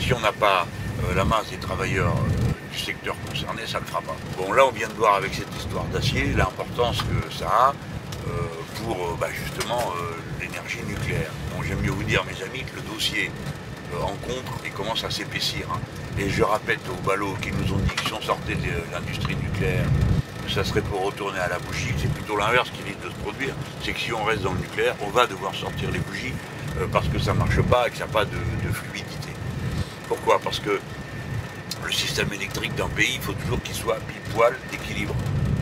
si 0.00 0.12
on 0.14 0.20
n'a 0.20 0.32
pas 0.32 0.66
euh, 1.04 1.14
la 1.14 1.24
masse 1.24 1.50
des 1.50 1.58
travailleurs 1.58 2.14
euh, 2.14 2.52
du 2.72 2.78
secteur 2.78 3.14
concerné, 3.28 3.62
ça 3.66 3.78
ne 3.78 3.84
le 3.84 3.88
fera 3.90 4.00
pas. 4.00 4.16
Bon, 4.38 4.52
là, 4.52 4.64
on 4.66 4.70
vient 4.70 4.88
de 4.88 4.94
voir 4.94 5.16
avec 5.16 5.34
cette 5.34 5.54
histoire 5.56 5.84
d'acier 5.86 6.32
l'importance 6.34 7.02
que 7.02 7.32
ça 7.32 7.46
a 7.46 7.74
euh, 8.28 8.30
pour 8.82 9.16
bah, 9.20 9.28
justement 9.30 9.92
l'énergie 10.42 10.78
nucléaire. 10.86 11.30
J'aime 11.66 11.80
mieux 11.80 11.90
vous 11.90 12.02
dire, 12.02 12.24
mes 12.24 12.42
amis, 12.44 12.64
que 12.64 12.76
le 12.76 12.82
dossier 12.94 13.30
euh, 13.94 14.02
en 14.02 14.14
contre 14.26 14.52
et 14.64 14.70
commence 14.70 15.04
à 15.04 15.10
s'épaissir. 15.10 15.66
Hein. 15.72 15.80
Et 16.18 16.28
je 16.28 16.42
répète 16.42 16.80
aux 16.90 17.06
ballots 17.06 17.36
qui 17.40 17.50
nous 17.52 17.72
ont 17.72 17.78
dit 17.78 17.94
qu'ils 17.94 18.08
sont 18.08 18.20
sortis 18.20 18.56
de 18.56 18.92
l'industrie 18.92 19.36
nucléaire, 19.36 19.86
que 20.44 20.50
ça 20.50 20.64
serait 20.64 20.82
pour 20.82 21.04
retourner 21.04 21.38
à 21.38 21.48
la 21.48 21.58
bougie. 21.58 21.94
C'est 21.98 22.12
plutôt 22.12 22.36
l'inverse 22.36 22.70
qui 22.70 22.82
risque 22.82 23.02
de 23.04 23.10
se 23.10 23.14
produire. 23.14 23.54
C'est 23.82 23.92
que 23.92 24.00
si 24.00 24.12
on 24.12 24.24
reste 24.24 24.42
dans 24.42 24.52
le 24.52 24.60
nucléaire, 24.60 24.96
on 25.00 25.10
va 25.10 25.26
devoir 25.26 25.54
sortir 25.54 25.90
les 25.90 26.00
bougies 26.00 26.34
euh, 26.78 26.86
parce 26.92 27.08
que 27.08 27.18
ça 27.18 27.32
ne 27.32 27.38
marche 27.38 27.62
pas 27.62 27.86
et 27.86 27.90
que 27.90 27.96
ça 27.96 28.06
n'a 28.06 28.12
pas 28.12 28.24
de, 28.24 28.36
fluidité. 28.72 29.30
Pourquoi? 30.08 30.40
Parce 30.40 30.58
que 30.58 30.80
le 31.84 31.92
système 31.92 32.32
électrique 32.32 32.74
d'un 32.74 32.88
pays, 32.88 33.12
il 33.14 33.20
faut 33.20 33.32
toujours 33.32 33.62
qu'il 33.62 33.74
soit 33.74 33.98
pile 34.08 34.34
poil 34.34 34.54
équilibre 34.72 35.14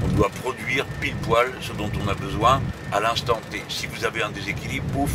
on 0.03 0.09
doit 0.17 0.31
produire 0.31 0.85
pile 1.01 1.15
poil 1.17 1.53
ce 1.61 1.73
dont 1.73 1.91
on 2.05 2.09
a 2.09 2.15
besoin 2.15 2.61
à 2.93 3.01
l'instant 3.01 3.41
T. 3.51 3.63
Si 3.69 3.87
vous 3.87 4.05
avez 4.05 4.23
un 4.23 4.31
déséquilibre, 4.31 4.87
pouf, 4.93 5.11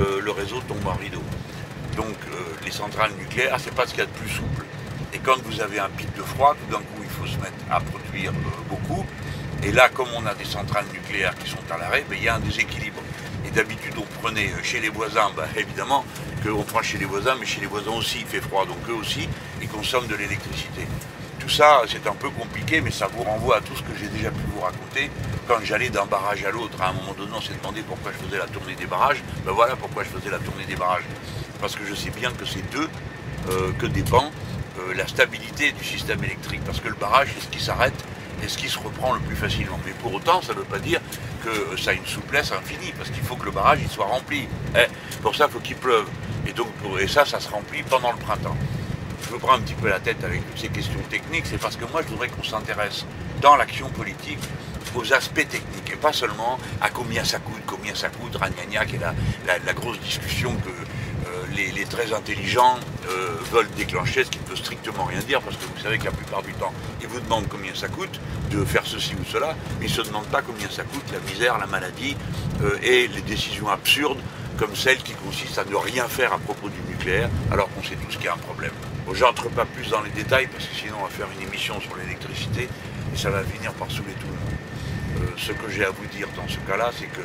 euh, 0.00 0.20
le 0.20 0.30
réseau 0.30 0.60
tombe 0.66 0.86
en 0.86 0.94
rideau. 0.94 1.22
Donc 1.96 2.16
euh, 2.30 2.36
les 2.64 2.70
centrales 2.70 3.12
nucléaires, 3.18 3.56
c'est 3.58 3.74
pas 3.74 3.86
ce 3.86 3.90
qu'il 3.90 4.00
y 4.00 4.02
a 4.02 4.06
de 4.06 4.10
plus 4.12 4.28
souple. 4.28 4.64
Et 5.12 5.18
quand 5.18 5.36
vous 5.44 5.60
avez 5.60 5.78
un 5.78 5.88
pic 5.88 6.14
de 6.16 6.22
froid, 6.22 6.54
tout 6.54 6.70
d'un 6.72 6.82
coup, 6.82 7.02
il 7.02 7.08
faut 7.08 7.26
se 7.26 7.36
mettre 7.38 7.56
à 7.70 7.80
produire 7.80 8.30
euh, 8.30 8.68
beaucoup. 8.68 9.04
Et 9.62 9.72
là, 9.72 9.88
comme 9.88 10.08
on 10.16 10.24
a 10.26 10.34
des 10.34 10.44
centrales 10.44 10.86
nucléaires 10.92 11.34
qui 11.36 11.50
sont 11.50 11.58
à 11.70 11.78
l'arrêt, 11.78 12.04
ben, 12.08 12.16
il 12.18 12.24
y 12.24 12.28
a 12.28 12.36
un 12.36 12.40
déséquilibre. 12.40 13.00
Et 13.46 13.50
d'habitude, 13.50 13.94
on 13.96 14.20
prenait 14.20 14.50
chez 14.62 14.80
les 14.80 14.90
voisins, 14.90 15.30
ben, 15.36 15.44
évidemment, 15.56 16.04
qu'on 16.44 16.62
prend 16.62 16.82
chez 16.82 16.98
les 16.98 17.06
voisins, 17.06 17.34
mais 17.40 17.46
chez 17.46 17.60
les 17.60 17.66
voisins 17.66 17.92
aussi, 17.92 18.18
il 18.20 18.26
fait 18.26 18.40
froid, 18.40 18.66
donc 18.66 18.78
eux 18.88 18.94
aussi, 18.94 19.28
ils 19.60 19.68
consomment 19.68 20.06
de 20.06 20.14
l'électricité 20.14 20.86
tout 21.48 21.54
ça, 21.54 21.80
c'est 21.88 22.06
un 22.06 22.14
peu 22.14 22.28
compliqué, 22.28 22.82
mais 22.82 22.90
ça 22.90 23.06
vous 23.06 23.22
renvoie 23.22 23.56
à 23.56 23.60
tout 23.62 23.74
ce 23.74 23.80
que 23.80 23.98
j'ai 23.98 24.08
déjà 24.08 24.30
pu 24.30 24.40
vous 24.54 24.60
raconter. 24.60 25.10
Quand 25.46 25.54
j'allais 25.64 25.88
d'un 25.88 26.04
barrage 26.04 26.44
à 26.44 26.50
l'autre, 26.50 26.76
à 26.82 26.90
un 26.90 26.92
moment 26.92 27.14
donné, 27.16 27.32
on 27.34 27.40
s'est 27.40 27.54
demandé 27.54 27.80
pourquoi 27.80 28.12
je 28.12 28.26
faisais 28.26 28.36
la 28.36 28.46
tournée 28.46 28.74
des 28.74 28.84
barrages. 28.84 29.22
Ben 29.46 29.52
voilà 29.52 29.74
pourquoi 29.74 30.04
je 30.04 30.10
faisais 30.10 30.30
la 30.30 30.38
tournée 30.40 30.66
des 30.66 30.76
barrages. 30.76 31.04
Parce 31.58 31.74
que 31.74 31.86
je 31.86 31.94
sais 31.94 32.10
bien 32.10 32.30
que 32.32 32.44
c'est 32.44 32.70
d'eux 32.70 32.90
que 33.78 33.86
dépend 33.86 34.30
la 34.94 35.06
stabilité 35.06 35.72
du 35.72 35.82
système 35.82 36.22
électrique. 36.22 36.60
Parce 36.66 36.80
que 36.80 36.88
le 36.88 36.96
barrage, 36.96 37.28
est 37.28 37.40
ce 37.40 37.48
qui 37.48 37.64
s'arrête 37.64 37.96
et 38.44 38.48
ce 38.48 38.58
qui 38.58 38.68
se 38.68 38.78
reprend 38.78 39.14
le 39.14 39.20
plus 39.20 39.36
facilement. 39.36 39.80
Mais 39.86 39.92
pour 40.02 40.12
autant, 40.12 40.42
ça 40.42 40.52
ne 40.52 40.58
veut 40.58 40.64
pas 40.64 40.78
dire 40.78 41.00
que 41.42 41.80
ça 41.80 41.92
a 41.92 41.94
une 41.94 42.06
souplesse 42.06 42.52
infinie, 42.52 42.92
parce 42.98 43.08
qu'il 43.08 43.22
faut 43.22 43.36
que 43.36 43.46
le 43.46 43.52
barrage 43.52 43.78
soit 43.88 44.04
rempli. 44.04 44.46
Eh, 44.76 44.86
pour 45.22 45.34
ça, 45.34 45.46
il 45.48 45.52
faut 45.52 45.60
qu'il 45.60 45.76
pleuve. 45.76 46.08
Et, 46.46 46.52
donc, 46.52 46.68
et 47.00 47.08
ça, 47.08 47.24
ça 47.24 47.40
se 47.40 47.48
remplit 47.48 47.82
pendant 47.84 48.12
le 48.12 48.18
printemps. 48.18 48.56
Je 49.26 49.34
me 49.34 49.38
prends 49.38 49.54
un 49.54 49.60
petit 49.60 49.74
peu 49.74 49.88
la 49.88 50.00
tête 50.00 50.22
avec 50.24 50.46
toutes 50.48 50.60
ces 50.60 50.68
questions 50.68 51.00
techniques, 51.10 51.46
c'est 51.46 51.58
parce 51.58 51.76
que 51.76 51.84
moi, 51.90 52.02
je 52.02 52.08
voudrais 52.08 52.28
qu'on 52.28 52.42
s'intéresse 52.42 53.04
dans 53.40 53.56
l'action 53.56 53.88
politique 53.90 54.38
aux 54.94 55.12
aspects 55.12 55.46
techniques, 55.48 55.90
et 55.92 55.96
pas 55.96 56.12
seulement 56.12 56.58
à 56.80 56.88
combien 56.88 57.24
ça 57.24 57.38
coûte, 57.38 57.62
combien 57.66 57.94
ça 57.94 58.08
coûte, 58.08 58.36
Ragnagna, 58.36 58.86
qui 58.86 58.96
la, 58.98 59.14
la 59.46 59.72
grosse 59.74 60.00
discussion 60.00 60.54
que 60.56 60.70
les, 61.74 61.84
très 61.84 62.12
intelligents 62.12 62.78
euh, 63.08 63.36
veulent 63.52 63.70
déclencher, 63.76 64.24
ce 64.24 64.30
qui 64.30 64.38
ne 64.38 64.44
peut 64.44 64.56
strictement 64.56 65.04
rien 65.04 65.20
dire, 65.20 65.40
parce 65.40 65.56
que 65.56 65.64
vous 65.64 65.82
savez 65.82 65.98
que 65.98 66.04
la 66.04 66.10
plupart 66.10 66.42
du 66.42 66.52
temps, 66.54 66.72
ils 67.00 67.08
vous 67.08 67.20
demandent 67.20 67.48
combien 67.48 67.74
ça 67.74 67.88
coûte 67.88 68.20
de 68.50 68.64
faire 68.64 68.82
ceci 68.84 69.14
ou 69.14 69.24
cela, 69.24 69.56
mais 69.80 69.86
ils 69.86 69.90
ne 69.90 69.96
se 69.96 70.02
demandent 70.02 70.26
pas 70.26 70.42
combien 70.42 70.68
ça 70.70 70.84
coûte 70.84 71.04
la 71.12 71.20
misère, 71.30 71.58
la 71.58 71.66
maladie 71.66 72.16
euh, 72.62 72.78
et 72.82 73.08
les 73.08 73.22
décisions 73.22 73.68
absurdes 73.68 74.20
comme 74.58 74.74
celle 74.74 74.98
qui 74.98 75.12
consiste 75.12 75.56
à 75.58 75.64
ne 75.64 75.76
rien 75.76 76.08
faire 76.08 76.32
à 76.32 76.38
propos 76.38 76.68
du 76.68 76.80
nucléaire, 76.90 77.30
alors 77.52 77.68
qu'on 77.72 77.82
sait 77.82 77.96
tous 77.96 78.16
qu'il 78.16 78.24
y 78.24 78.28
a 78.28 78.34
un 78.34 78.38
problème. 78.38 78.72
Bon, 79.08 79.14
J'entre 79.14 79.48
pas 79.48 79.64
plus 79.64 79.88
dans 79.88 80.02
les 80.02 80.10
détails, 80.10 80.48
parce 80.48 80.66
que 80.66 80.74
sinon 80.74 80.96
on 81.00 81.04
va 81.04 81.08
faire 81.08 81.28
une 81.40 81.48
émission 81.48 81.80
sur 81.80 81.96
l'électricité, 81.96 82.68
et 83.14 83.16
ça 83.16 83.30
va 83.30 83.42
finir 83.42 83.72
par 83.72 83.90
saouler 83.90 84.12
tout 84.20 84.26
le 84.26 84.32
monde. 84.32 85.30
Euh, 85.30 85.34
ce 85.38 85.52
que 85.52 85.70
j'ai 85.70 85.84
à 85.84 85.90
vous 85.90 86.04
dire 86.14 86.28
dans 86.36 86.46
ce 86.46 86.58
cas-là, 86.70 86.90
c'est 86.98 87.06
que 87.06 87.22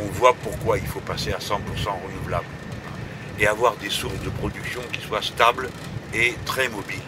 on 0.00 0.06
voit 0.06 0.34
pourquoi 0.42 0.78
il 0.78 0.86
faut 0.86 1.00
passer 1.00 1.32
à 1.32 1.38
100% 1.38 1.58
renouvelable 2.06 2.46
et 3.38 3.46
avoir 3.46 3.76
des 3.76 3.90
sources 3.90 4.20
de 4.24 4.30
production 4.30 4.80
qui 4.92 5.00
soient 5.00 5.22
stables 5.22 5.68
et 6.12 6.34
très 6.44 6.68
mobiles. 6.68 6.98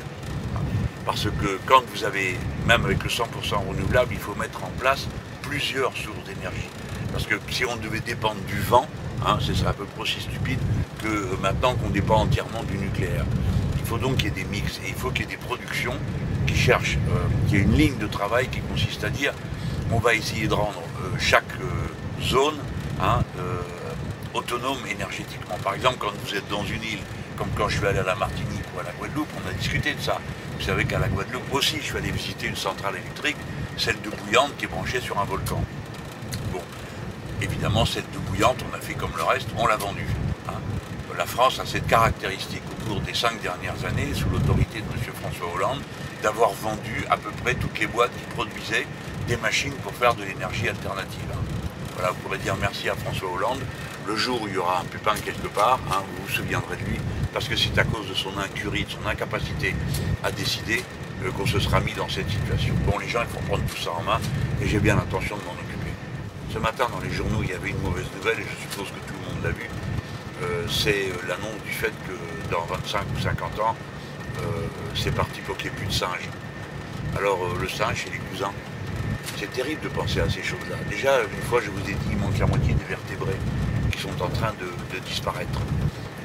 Parce 1.05 1.25
que 1.25 1.59
quand 1.67 1.83
vous 1.93 2.05
avez, 2.05 2.37
même 2.67 2.85
avec 2.85 3.03
le 3.03 3.11
100% 3.11 3.25
renouvelable, 3.69 4.13
il 4.13 4.21
faut 4.21 4.37
mettre 4.37 4.63
en 4.63 4.71
place 4.79 5.09
plusieurs 5.43 5.93
sources 5.97 6.25
d'énergie. 6.25 6.69
Parce 7.13 7.27
que 7.27 7.35
si 7.51 7.65
on 7.65 7.77
devait 7.77 8.01
dépendre 8.01 8.41
du 8.43 8.61
vent, 8.61 8.87
hein, 9.27 9.39
ce 9.41 9.55
serait 9.55 9.71
à 9.71 9.73
peu 9.73 9.87
près 9.87 10.03
aussi 10.03 10.21
stupide 10.21 10.61
que 11.03 11.37
maintenant 11.43 11.75
qu'on 11.75 11.91
dépend 11.91 12.21
entièrement 12.21 12.63
du 12.63 12.79
nucléaire. 12.79 13.25
Il 13.95 14.01
faut 14.01 14.09
donc 14.09 14.17
qu'il 14.17 14.25
y 14.25 14.29
ait 14.29 14.43
des 14.43 14.51
mix 14.51 14.79
et 14.79 14.89
il 14.89 14.95
faut 14.95 15.11
qu'il 15.11 15.21
y 15.21 15.29
ait 15.29 15.37
des 15.37 15.37
productions 15.37 15.95
qui 16.49 16.57
cherchent, 16.57 16.99
euh, 17.11 17.47
qu'il 17.47 17.59
y 17.59 17.61
ait 17.61 17.65
une 17.65 17.77
ligne 17.77 17.97
de 17.97 18.09
travail 18.09 18.49
qui 18.49 18.59
consiste 18.59 19.05
à 19.05 19.09
dire 19.09 19.33
on 19.93 19.99
va 19.99 20.15
essayer 20.15 20.49
de 20.49 20.55
rendre 20.55 20.83
euh, 21.01 21.17
chaque 21.21 21.45
euh, 21.61 22.21
zone 22.21 22.57
hein, 23.01 23.23
autonome 24.33 24.79
énergétiquement. 24.91 25.57
Par 25.63 25.75
exemple, 25.75 25.99
quand 26.01 26.11
vous 26.25 26.35
êtes 26.35 26.49
dans 26.49 26.65
une 26.65 26.83
île, 26.83 26.99
comme 27.37 27.47
quand 27.57 27.69
je 27.69 27.79
suis 27.79 27.87
allé 27.87 28.01
à 28.01 28.03
la 28.03 28.17
Martinique 28.17 28.65
ou 28.75 28.81
à 28.81 28.83
la 28.83 28.91
Guadeloupe, 28.91 29.29
on 29.45 29.49
a 29.49 29.53
discuté 29.53 29.95
de 29.95 30.01
ça. 30.01 30.19
Vous 30.59 30.65
savez 30.65 30.87
qu'à 30.87 30.99
la 30.99 31.07
Guadeloupe 31.07 31.53
aussi, 31.53 31.77
je 31.77 31.85
suis 31.85 31.97
allé 31.97 32.11
visiter 32.11 32.49
une 32.49 32.57
centrale 32.57 32.97
électrique, 32.97 33.37
celle 33.77 34.01
de 34.03 34.11
Bouillante, 34.11 34.57
qui 34.59 34.65
est 34.65 34.69
branchée 34.69 35.01
sur 35.01 35.21
un 35.21 35.25
volcan. 35.25 35.63
Bon, 36.53 36.63
évidemment, 37.41 37.85
celle 37.85 38.11
de 38.13 38.19
Bouillante, 38.19 38.57
on 38.69 38.77
a 38.77 38.81
fait 38.81 38.95
comme 38.95 39.13
le 39.17 39.23
reste, 39.23 39.51
on 39.57 39.69
l'a 39.69 39.77
vendue. 39.77 40.09
La 41.17 41.27
France 41.27 41.61
a 41.61 41.67
cette 41.67 41.87
caractéristique 41.87 42.63
au 42.73 42.89
cours 42.89 43.01
des 43.01 43.15
cinq 43.15 43.41
dernières 43.41 43.85
années, 43.87 44.13
sous 44.15 44.29
l'autorité 44.31 44.81
de 44.81 44.85
M. 44.85 45.15
François 45.23 45.55
Hollande, 45.55 45.81
d'avoir 46.25 46.51
vendu 46.51 47.05
à 47.09 47.17
peu 47.17 47.31
près 47.43 47.55
toutes 47.55 47.79
les 47.79 47.87
boîtes 47.87 48.11
qui 48.11 48.35
produisaient 48.35 48.87
des 49.29 49.37
machines 49.37 49.75
pour 49.75 49.93
faire 49.93 50.15
de 50.17 50.25
l'énergie 50.25 50.69
alternative. 50.69 51.31
Voilà, 51.95 52.11
vous 52.11 52.17
pourrez 52.17 52.39
dire 52.39 52.57
merci 52.61 52.89
à 52.89 52.97
François 52.97 53.31
Hollande 53.31 53.61
le 54.09 54.17
jour 54.17 54.43
où 54.43 54.49
il 54.49 54.55
y 54.55 54.59
aura 54.59 54.81
un 54.81 54.85
pupin 54.85 55.15
quelque 55.25 55.47
part, 55.47 55.79
hein, 55.89 56.03
vous 56.03 56.27
vous 56.27 56.33
souviendrez 56.33 56.77
de 56.77 56.83
lui, 56.83 56.99
parce 57.33 57.49
que 57.49 57.57
c'est 57.57 57.79
à 57.79 57.85
cause 57.85 58.09
de 58.09 58.15
son 58.15 58.37
incurie, 58.37 58.85
de 58.85 58.91
son 58.91 59.07
incapacité 59.09 59.75
à 60.25 60.33
décider 60.33 60.83
euh, 61.25 61.31
qu'on 61.31 61.47
se 61.47 61.61
sera 61.61 61.79
mis 61.81 61.93
dans 61.93 62.09
cette 62.09 62.29
situation. 62.29 62.75
Bon, 62.87 62.99
les 62.99 63.09
gens, 63.09 63.21
il 63.23 63.29
faut 63.29 63.47
prendre 63.47 63.65
tout 63.65 63.81
ça 63.81 63.93
en 63.93 64.03
main, 64.03 64.21
et 64.61 64.67
j'ai 64.67 64.81
bien 64.81 64.97
l'intention 64.97 65.37
de 65.37 65.45
m'en 65.45 65.53
occuper. 65.53 65.93
Ce 66.53 66.59
matin, 66.59 66.87
dans 66.93 67.01
les 67.01 67.11
journaux, 67.11 67.41
il 67.43 67.51
y 67.51 67.55
avait 67.55 67.71
une 67.71 67.81
mauvaise 67.81 68.07
nouvelle, 68.17 68.41
et 68.41 68.45
je 68.45 68.69
suppose 68.69 68.89
que 68.89 69.09
tout 69.09 69.15
le 69.15 69.33
monde 69.33 69.45
l'a 69.45 69.51
vu. 69.51 69.71
Euh, 70.45 70.67
c'est 70.69 71.09
euh, 71.09 71.29
l'annonce 71.29 71.63
du 71.65 71.73
fait 71.73 71.93
que 72.07 72.51
dans 72.51 72.65
25 72.67 73.03
ou 73.17 73.21
50 73.21 73.61
ans, 73.61 73.77
c'est 74.95 75.15
parti 75.15 75.41
pour 75.41 75.57
qu'il 75.57 75.71
n'y 75.71 75.77
ait 75.77 75.79
plus 75.79 75.87
de 75.87 75.93
singes. 75.93 76.29
Alors, 77.17 77.39
le 77.61 77.69
singe, 77.69 78.03
c'est 78.05 78.13
les 78.13 78.19
cousins. 78.19 78.53
C'est 79.39 79.51
terrible 79.53 79.81
de 79.83 79.89
penser 79.89 80.21
à 80.21 80.29
ces 80.29 80.43
choses-là. 80.43 80.77
Déjà, 80.91 81.21
une 81.23 81.43
fois, 81.49 81.61
je 81.61 81.71
vous 81.71 81.81
ai 81.89 81.95
dit, 81.95 82.07
il 82.11 82.17
manque 82.17 82.39
la 82.39 82.47
moitié 82.47 82.75
des 82.75 82.85
vertébrés 82.85 83.39
sont 84.05 84.23
en 84.23 84.29
train 84.29 84.53
de, 84.61 84.99
disparaître. 85.01 85.61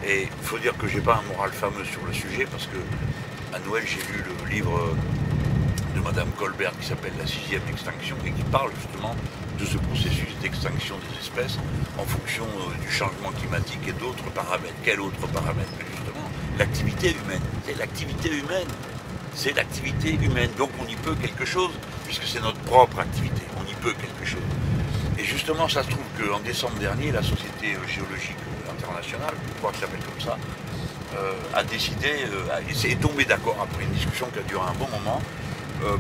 Et 0.06 0.24
il 0.24 0.46
faut 0.46 0.58
dire 0.58 0.78
que 0.78 0.88
j'ai 0.88 1.02
pas 1.02 1.22
un 1.24 1.34
moral 1.34 1.52
fameux 1.52 1.86
sur 1.86 2.02
le 2.06 2.14
sujet 2.14 2.46
parce 2.50 2.68
que 2.68 2.78
à 3.56 3.60
Noël 3.60 3.84
j'ai 3.86 4.02
lu 4.12 4.24
le 4.24 4.50
livre 4.50 4.96
de 5.96 6.00
Madame 6.02 6.30
Colbert 6.38 6.72
qui 6.80 6.88
s'appelle 6.88 7.14
La 7.20 7.28
sixième 7.28 7.62
extinction 7.70 8.16
et 8.26 8.32
qui 8.32 8.44
parle 8.44 8.72
justement 8.76 9.16
de 9.60 9.66
ce 9.66 9.78
processus 9.78 10.30
d'extinction 10.42 10.96
des 10.98 11.20
espèces 11.20 11.58
en 11.98 12.06
fonction 12.06 12.46
euh, 12.46 12.82
du 12.82 12.92
changement 12.92 13.32
climatique 13.32 13.80
et 13.88 13.92
d'autres 13.94 14.30
paramètres. 14.34 14.76
Quel 14.84 15.02
autre 15.02 15.28
paramètre 15.28 15.72
Justement, 15.92 16.30
l'activité 16.58 17.12
humaine. 17.12 17.42
C'est 17.66 17.78
l'activité 17.78 18.30
humaine. 18.30 18.68
C'est 19.36 19.56
l'activité 19.56 20.14
humaine. 20.14 20.50
Donc 20.58 20.70
on 20.82 20.88
y 20.88 20.96
peut 20.96 21.16
quelque 21.16 21.46
chose, 21.46 21.72
puisque 22.06 22.24
c'est 22.24 22.42
notre 22.42 22.60
propre 22.60 23.00
activité. 23.00 23.42
On 23.60 23.70
y 23.70 23.74
peut 23.76 23.94
quelque 23.94 24.26
chose. 24.26 24.48
Et 25.18 25.24
justement, 25.24 25.68
ça 25.68 25.84
se 25.84 25.90
trouve 25.90 26.06
qu'en 26.18 26.40
décembre 26.40 26.78
dernier, 26.80 27.12
la 27.12 27.22
Société 27.22 27.76
géologique 27.88 28.38
internationale, 28.72 29.34
je 29.48 29.60
crois 29.60 29.72
qu'elle 29.72 29.82
s'appelle 29.82 30.04
comme 30.04 30.22
ça, 30.22 30.38
euh, 31.18 31.34
a 31.54 31.64
décidé, 31.64 32.24
euh, 32.32 32.74
s'est 32.74 32.96
tombé 32.96 33.26
d'accord 33.26 33.58
après 33.62 33.84
une 33.84 33.92
discussion 33.92 34.28
qui 34.32 34.40
a 34.40 34.44
duré 34.44 34.64
un 34.64 34.74
bon 34.74 34.88
moment, 34.88 35.20
euh, 35.22 35.49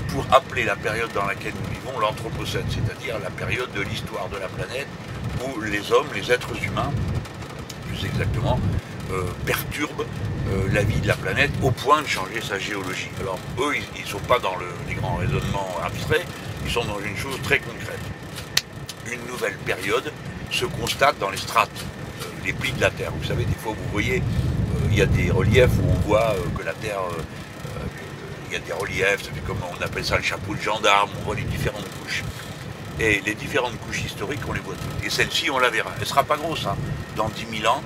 pour 0.09 0.25
appeler 0.31 0.65
la 0.65 0.75
période 0.75 1.11
dans 1.13 1.25
laquelle 1.25 1.53
nous 1.63 1.69
vivons 1.69 1.99
l'Anthropocène, 1.99 2.65
c'est-à-dire 2.69 3.17
la 3.19 3.29
période 3.29 3.71
de 3.73 3.81
l'histoire 3.81 4.27
de 4.29 4.37
la 4.37 4.47
planète 4.47 4.87
où 5.43 5.61
les 5.61 5.91
hommes, 5.91 6.07
les 6.13 6.31
êtres 6.31 6.51
humains, 6.63 6.91
plus 7.87 8.05
exactement, 8.05 8.59
perturbent 9.45 10.05
la 10.71 10.83
vie 10.83 10.99
de 10.99 11.07
la 11.07 11.15
planète 11.15 11.51
au 11.63 11.71
point 11.71 12.01
de 12.01 12.07
changer 12.07 12.41
sa 12.41 12.59
géologie. 12.59 13.09
Alors 13.21 13.39
eux, 13.59 13.73
ils 13.95 14.01
ne 14.01 14.07
sont 14.07 14.19
pas 14.19 14.39
dans 14.39 14.55
les 14.87 14.95
grands 14.95 15.15
raisonnements 15.15 15.77
abstraits, 15.83 16.25
ils 16.65 16.71
sont 16.71 16.85
dans 16.85 16.99
une 16.99 17.15
chose 17.15 17.39
très 17.41 17.59
concrète 17.59 18.01
une 19.11 19.25
nouvelle 19.27 19.55
période 19.65 20.11
se 20.51 20.65
constate 20.65 21.17
dans 21.19 21.29
les 21.29 21.37
strates, 21.37 21.69
euh, 22.21 22.25
les 22.45 22.53
plis 22.53 22.71
de 22.73 22.81
la 22.81 22.91
Terre. 22.91 23.11
Vous 23.17 23.27
savez, 23.27 23.45
des 23.45 23.55
fois, 23.55 23.73
vous 23.73 23.91
voyez, 23.91 24.17
euh, 24.17 24.87
il 24.91 24.97
y 24.97 25.01
a 25.01 25.05
des 25.05 25.31
reliefs 25.31 25.71
où 25.83 25.89
on 25.89 26.07
voit 26.07 26.33
euh, 26.33 26.57
que 26.57 26.63
la 26.63 26.73
Terre, 26.73 26.99
il 28.49 28.53
y 28.53 28.55
a 28.55 28.59
des 28.59 28.73
reliefs, 28.73 29.23
ça 29.23 29.29
comme 29.45 29.57
on 29.63 29.83
appelle 29.83 30.03
ça 30.03 30.17
le 30.17 30.23
chapeau 30.23 30.55
de 30.55 30.61
gendarme, 30.61 31.09
on 31.21 31.25
voit 31.25 31.35
les 31.35 31.43
différentes 31.43 31.87
couches. 32.01 32.23
Et 32.99 33.21
les 33.25 33.35
différentes 33.35 33.79
couches 33.81 34.03
historiques, 34.03 34.41
on 34.47 34.53
les 34.53 34.59
voit 34.59 34.75
toutes. 34.75 35.05
Et 35.05 35.09
celle-ci, 35.09 35.49
on 35.49 35.59
la 35.59 35.69
verra. 35.69 35.91
Elle 35.95 36.01
ne 36.01 36.05
sera 36.05 36.23
pas 36.23 36.35
grosse. 36.35 36.65
Hein. 36.65 36.75
Dans 37.15 37.29
10 37.29 37.59
000 37.61 37.71
ans, 37.71 37.81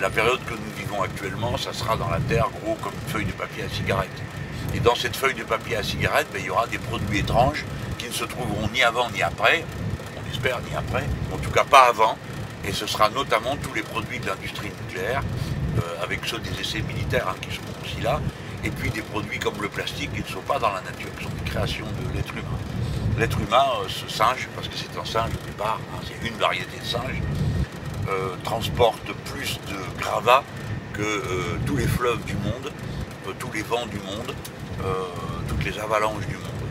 la 0.00 0.08
période 0.08 0.40
que 0.46 0.54
nous 0.54 0.72
vivons 0.78 1.02
actuellement, 1.02 1.58
ça 1.58 1.72
sera 1.72 1.96
dans 1.96 2.08
la 2.08 2.20
Terre 2.20 2.48
gros 2.62 2.74
comme 2.76 2.92
une 3.04 3.12
feuille 3.12 3.26
de 3.26 3.32
papier 3.32 3.64
à 3.64 3.68
cigarette. 3.68 4.08
Et 4.74 4.80
dans 4.80 4.94
cette 4.94 5.16
feuille 5.16 5.34
de 5.34 5.42
papier 5.42 5.76
à 5.76 5.82
cigarette, 5.82 6.28
ben, 6.32 6.40
il 6.40 6.46
y 6.46 6.50
aura 6.50 6.66
des 6.66 6.78
produits 6.78 7.18
étranges 7.18 7.64
qui 7.98 8.06
ne 8.06 8.12
se 8.12 8.24
trouveront 8.24 8.68
ni 8.72 8.82
avant 8.82 9.10
ni 9.10 9.22
après, 9.22 9.64
ni 10.42 10.76
après, 10.76 11.04
en 11.32 11.38
tout 11.38 11.50
cas 11.50 11.64
pas 11.64 11.88
avant, 11.88 12.16
et 12.64 12.72
ce 12.72 12.86
sera 12.86 13.10
notamment 13.10 13.56
tous 13.56 13.74
les 13.74 13.82
produits 13.82 14.18
de 14.18 14.26
l'industrie 14.26 14.70
nucléaire, 14.86 15.22
euh, 15.78 16.02
avec 16.02 16.20
ceux 16.24 16.38
des 16.38 16.60
essais 16.60 16.80
militaires 16.82 17.28
hein, 17.28 17.36
qui 17.40 17.54
seront 17.54 17.66
aussi 17.82 18.00
là, 18.00 18.20
et 18.64 18.70
puis 18.70 18.90
des 18.90 19.02
produits 19.02 19.38
comme 19.38 19.60
le 19.60 19.68
plastique 19.68 20.12
qui 20.12 20.22
ne 20.22 20.26
sont 20.26 20.42
pas 20.42 20.58
dans 20.58 20.72
la 20.72 20.80
nature, 20.82 21.10
qui 21.18 21.24
sont 21.24 21.30
des 21.30 21.50
créations 21.50 21.86
de 21.86 22.16
l'être 22.16 22.32
humain. 22.32 22.58
L'être 23.18 23.38
humain, 23.40 23.64
euh, 23.82 23.88
ce 23.88 24.08
singe, 24.08 24.48
parce 24.54 24.68
que 24.68 24.76
c'est 24.76 24.98
un 24.98 25.04
singe 25.04 25.30
au 25.30 25.46
départ, 25.46 25.80
hein, 25.92 26.00
c'est 26.04 26.28
une 26.28 26.36
variété 26.36 26.78
de 26.78 26.84
singe, 26.84 27.22
euh, 28.08 28.34
transporte 28.44 29.12
plus 29.32 29.58
de 29.68 30.00
gravats 30.00 30.44
que 30.92 31.22
tous 31.66 31.76
les 31.76 31.86
fleuves 31.86 32.22
du 32.24 32.34
monde, 32.34 32.70
tous 33.38 33.50
les 33.52 33.62
vents 33.62 33.86
du 33.86 33.98
monde, 34.00 34.34
toutes 35.48 35.64
les 35.64 35.78
avalanches 35.78 36.26
du 36.26 36.34
monde. 36.34 36.68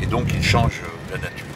Et 0.00 0.06
donc 0.06 0.32
il 0.34 0.42
change 0.42 0.80
la 1.12 1.18
nature 1.18 1.46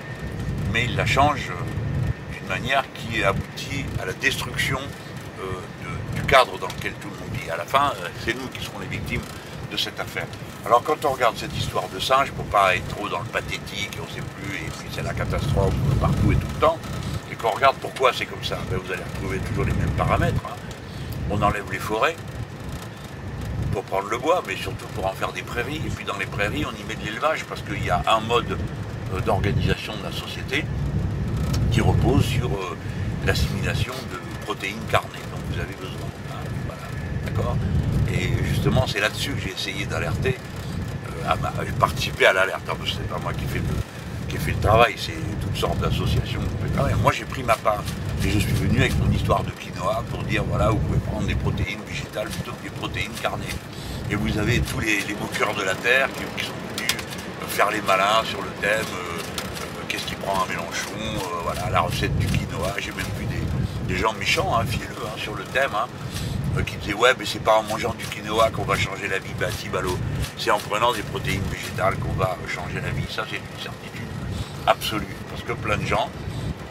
mais 0.72 0.84
il 0.84 0.96
la 0.96 1.06
change 1.06 1.50
euh, 1.50 2.36
d'une 2.36 2.48
manière 2.48 2.84
qui 2.92 3.22
aboutit 3.22 3.84
à 4.00 4.06
la 4.06 4.12
destruction 4.12 4.78
euh, 5.40 5.44
du 6.14 6.22
cadre 6.22 6.58
dans 6.58 6.66
lequel 6.66 6.92
tout 7.00 7.08
le 7.08 7.14
monde 7.14 7.40
vit. 7.40 7.50
À 7.50 7.56
la 7.56 7.64
fin, 7.64 7.92
euh, 7.96 8.08
c'est 8.24 8.34
nous 8.34 8.48
qui 8.48 8.64
serons 8.64 8.78
les 8.80 8.86
victimes 8.86 9.22
de 9.70 9.76
cette 9.76 9.98
affaire. 10.00 10.26
Alors 10.66 10.82
quand 10.82 11.04
on 11.04 11.10
regarde 11.10 11.36
cette 11.36 11.56
histoire 11.56 11.88
de 11.88 11.98
singe, 11.98 12.30
pour 12.32 12.44
pas 12.46 12.76
être 12.76 12.88
trop 12.88 13.08
dans 13.08 13.20
le 13.20 13.26
pathétique, 13.26 13.98
on 14.00 14.04
ne 14.04 14.10
sait 14.10 14.26
plus, 14.36 14.56
et 14.56 14.70
puis 14.78 14.88
c'est 14.92 15.02
la 15.02 15.14
catastrophe 15.14 15.74
partout 16.00 16.32
et 16.32 16.36
tout 16.36 16.46
le 16.54 16.60
temps, 16.60 16.78
et 17.30 17.34
qu'on 17.34 17.50
regarde 17.50 17.76
pourquoi 17.80 18.12
c'est 18.12 18.26
comme 18.26 18.42
ça, 18.42 18.58
ben, 18.70 18.78
vous 18.78 18.92
allez 18.92 19.02
retrouver 19.14 19.38
toujours 19.38 19.64
les 19.64 19.72
mêmes 19.72 19.90
paramètres. 19.96 20.42
Hein. 20.46 20.56
On 21.30 21.40
enlève 21.42 21.70
les 21.70 21.78
forêts 21.78 22.16
pour 23.72 23.84
prendre 23.84 24.08
le 24.08 24.18
bois, 24.18 24.42
mais 24.46 24.56
surtout 24.56 24.86
pour 24.94 25.06
en 25.06 25.12
faire 25.12 25.32
des 25.32 25.42
prairies, 25.42 25.82
et 25.86 25.90
puis 25.90 26.04
dans 26.04 26.16
les 26.16 26.26
prairies, 26.26 26.64
on 26.64 26.72
y 26.72 26.84
met 26.88 26.94
de 26.94 27.04
l'élevage, 27.04 27.44
parce 27.44 27.62
qu'il 27.62 27.84
y 27.84 27.90
a 27.90 28.02
un 28.06 28.20
mode 28.20 28.56
euh, 29.14 29.20
d'organisation 29.20 29.94
de 29.96 30.02
la 30.02 30.12
société 30.12 30.64
qui 31.70 31.80
repose 31.80 32.24
sur 32.24 32.46
euh, 32.46 32.76
l'assimilation 33.26 33.92
de 34.12 34.44
protéines 34.44 34.76
carnées 34.90 35.08
dont 35.30 35.40
vous 35.52 35.60
avez 35.60 35.74
besoin. 35.74 36.08
Hein, 36.32 36.44
voilà, 36.66 36.82
d'accord? 37.26 37.56
Et 38.12 38.44
justement, 38.44 38.86
c'est 38.86 39.00
là-dessus 39.00 39.32
que 39.32 39.40
j'ai 39.40 39.52
essayé 39.52 39.86
d'alerter, 39.86 40.36
euh, 41.24 41.30
à, 41.30 41.36
participer 41.78 42.26
à 42.26 42.32
l'alerte. 42.32 42.62
C'est 42.86 43.08
pas 43.08 43.18
moi 43.18 43.32
qui 43.32 43.44
fais 43.46 43.58
le, 43.58 44.28
qui 44.28 44.36
fait 44.36 44.52
le 44.52 44.58
travail, 44.58 44.94
c'est 44.96 45.12
toutes 45.40 45.56
sortes 45.56 45.78
d'associations 45.78 46.40
Moi, 47.02 47.12
j'ai 47.12 47.24
pris 47.24 47.42
ma 47.42 47.56
part 47.56 47.82
et 48.24 48.30
je 48.30 48.38
suis 48.38 48.52
venu 48.52 48.80
avec 48.80 48.98
mon 48.98 49.10
histoire 49.12 49.42
de 49.44 49.50
quinoa 49.50 50.02
pour 50.10 50.22
dire 50.24 50.42
voilà, 50.44 50.70
vous 50.70 50.78
pouvez 50.78 50.98
prendre 50.98 51.26
des 51.26 51.34
protéines 51.34 51.80
végétales 51.86 52.28
plutôt 52.28 52.52
que 52.52 52.64
des 52.64 52.70
protéines 52.70 53.12
carnées. 53.22 53.44
Et 54.10 54.16
vous 54.16 54.38
avez 54.38 54.60
tous 54.60 54.80
les, 54.80 54.98
moqueurs 55.20 55.54
de 55.54 55.62
la 55.62 55.74
terre 55.74 56.08
qui, 56.36 56.44
sont 56.44 56.52
venus 56.76 56.90
faire 57.48 57.70
les 57.70 57.80
malins 57.82 58.24
sur 58.24 58.42
le 58.42 58.48
thème 58.60 58.86
euh, 58.92 59.18
euh, 59.18 59.84
qu'est-ce 59.88 60.06
qui 60.06 60.14
prend 60.14 60.42
un 60.42 60.46
Mélenchon, 60.48 60.90
euh, 60.96 61.40
voilà, 61.44 61.70
la 61.70 61.80
recette 61.80 62.16
du 62.18 62.26
quinoa. 62.26 62.74
J'ai 62.78 62.92
même 62.92 63.06
vu 63.18 63.26
des, 63.86 63.96
gens 63.96 64.12
méchants, 64.14 64.52
hein, 64.54 64.64
le 64.64 65.06
hein, 65.06 65.10
sur 65.16 65.34
le 65.34 65.44
thème, 65.44 65.70
hein, 65.74 65.86
qui 66.62 66.76
disaient 66.76 66.94
ouais, 66.94 67.12
mais 67.18 67.24
c'est 67.24 67.42
pas 67.42 67.58
en 67.58 67.62
mangeant 67.62 67.94
du 67.94 68.04
quinoa 68.06 68.50
qu'on 68.50 68.64
va 68.64 68.76
changer 68.76 69.08
la 69.08 69.18
vie. 69.18 69.32
Bah 69.38 69.46
si, 69.56 69.68
c'est 70.36 70.50
en 70.50 70.58
prenant 70.58 70.92
des 70.92 71.02
protéines 71.02 71.42
végétales 71.50 71.96
qu'on 71.96 72.12
va 72.12 72.36
changer 72.46 72.80
la 72.80 72.90
vie. 72.90 73.06
Ça, 73.10 73.24
c'est 73.28 73.36
une 73.36 73.62
certitude 73.62 74.08
absolue. 74.66 75.16
Parce 75.30 75.42
que 75.42 75.52
plein 75.52 75.76
de 75.76 75.86
gens, 75.86 76.10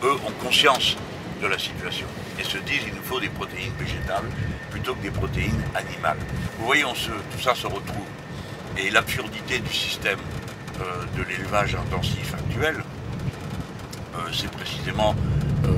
eux, 0.03 0.15
ont 0.25 0.43
conscience 0.43 0.97
de 1.41 1.47
la 1.47 1.59
situation 1.59 2.07
et 2.39 2.43
se 2.43 2.57
disent 2.59 2.81
il 2.87 2.95
nous 2.95 3.03
faut 3.03 3.19
des 3.19 3.29
protéines 3.29 3.73
végétales 3.79 4.25
plutôt 4.71 4.95
que 4.95 5.03
des 5.03 5.11
protéines 5.11 5.61
animales. 5.75 6.17
Vous 6.59 6.65
voyez, 6.65 6.83
tout 6.83 7.41
ça 7.41 7.55
se 7.55 7.67
retrouve. 7.67 8.05
Et 8.77 8.89
l'absurdité 8.91 9.59
du 9.59 9.73
système 9.73 10.19
euh, 10.81 11.05
de 11.17 11.23
l'élevage 11.23 11.75
intensif 11.75 12.33
actuel, 12.33 12.75
euh, 14.15 14.19
c'est 14.31 14.51
précisément 14.51 15.15
euh, 15.65 15.69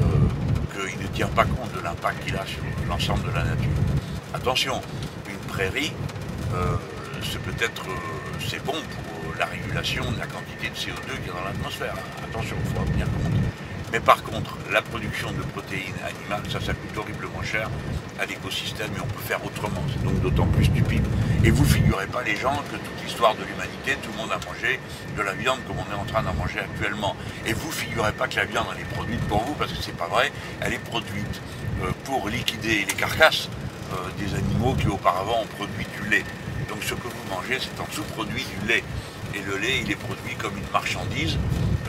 qu'il 0.73 1.01
ne 1.01 1.07
tient 1.07 1.27
pas 1.27 1.45
compte 1.45 1.71
de 1.73 1.81
l'impact 1.81 2.25
qu'il 2.25 2.35
a 2.35 2.45
sur 2.45 2.63
l'ensemble 2.87 3.23
de 3.29 3.33
la 3.33 3.43
nature. 3.43 3.88
Attention, 4.33 4.79
une 5.27 5.37
prairie, 5.47 5.91
c'est 7.23 7.41
peut-être 7.41 7.83
c'est 8.47 8.63
bon 8.63 8.73
pour 8.73 9.35
la 9.37 9.45
régulation 9.45 10.03
de 10.11 10.19
la 10.19 10.25
quantité 10.27 10.69
de 10.69 10.75
CO2 10.75 11.21
qui 11.23 11.29
est 11.29 11.33
dans 11.33 11.43
l'atmosphère. 11.43 11.95
Attention, 12.23 12.55
il 12.63 12.73
faut 12.73 12.81
en 12.81 12.85
tenir 12.85 13.05
compte. 13.05 13.33
Mais 13.91 13.99
par 13.99 14.21
contre, 14.21 14.55
la 14.71 14.81
production 14.83 15.31
de 15.31 15.41
protéines 15.41 15.95
animales, 16.03 16.43
ça, 16.51 16.59
ça 16.61 16.73
coûte 16.73 16.95
horriblement 16.97 17.41
cher 17.41 17.69
à 18.19 18.25
l'écosystème 18.25 18.91
et 18.95 19.01
on 19.01 19.07
peut 19.07 19.21
faire 19.27 19.43
autrement. 19.43 19.81
C'est 19.91 20.03
donc 20.03 20.21
d'autant 20.21 20.45
plus 20.45 20.65
stupide. 20.65 21.05
Et 21.43 21.49
vous 21.49 21.65
figurez 21.65 22.05
pas 22.05 22.21
les 22.21 22.35
gens 22.35 22.55
que 22.71 22.77
toute 22.77 23.03
l'histoire 23.03 23.33
de 23.33 23.43
l'humanité, 23.43 23.97
tout 24.03 24.11
le 24.11 24.17
monde 24.17 24.31
a 24.31 24.39
mangé 24.45 24.79
de 25.17 25.21
la 25.23 25.33
viande 25.33 25.59
comme 25.67 25.77
on 25.79 25.91
est 25.91 25.99
en 25.99 26.05
train 26.05 26.21
d'en 26.21 26.33
manger 26.33 26.59
actuellement. 26.59 27.15
Et 27.47 27.53
vous 27.53 27.71
figurez 27.71 28.11
pas 28.11 28.27
que 28.27 28.35
la 28.35 28.45
viande 28.45 28.67
elle 28.75 28.81
est 28.81 28.93
produite 28.93 29.21
pour 29.21 29.41
vous, 29.43 29.53
parce 29.55 29.71
que 29.71 29.81
c'est 29.81 29.97
pas 29.97 30.07
vrai, 30.07 30.31
elle 30.61 30.73
est 30.73 30.83
produite 30.83 31.41
euh, 31.83 31.91
pour 32.03 32.29
liquider 32.29 32.85
les 32.85 32.93
carcasses 32.93 33.47
euh, 33.47 33.58
des 34.17 34.35
animaux 34.35 34.75
qui 34.75 34.87
auparavant 34.87 35.41
ont 35.41 35.55
produit 35.57 35.85
du 36.01 36.09
lait. 36.09 36.23
Donc 36.69 36.83
ce 36.83 36.93
que 36.93 37.07
vous 37.07 37.35
mangez, 37.35 37.57
c'est 37.59 37.81
en 37.81 37.87
sous-produit 37.91 38.45
du 38.45 38.67
lait. 38.67 38.83
Et 39.35 39.41
le 39.41 39.57
lait, 39.57 39.81
il 39.83 39.91
est 39.91 39.95
produit 39.95 40.35
comme 40.35 40.57
une 40.57 40.71
marchandise 40.71 41.37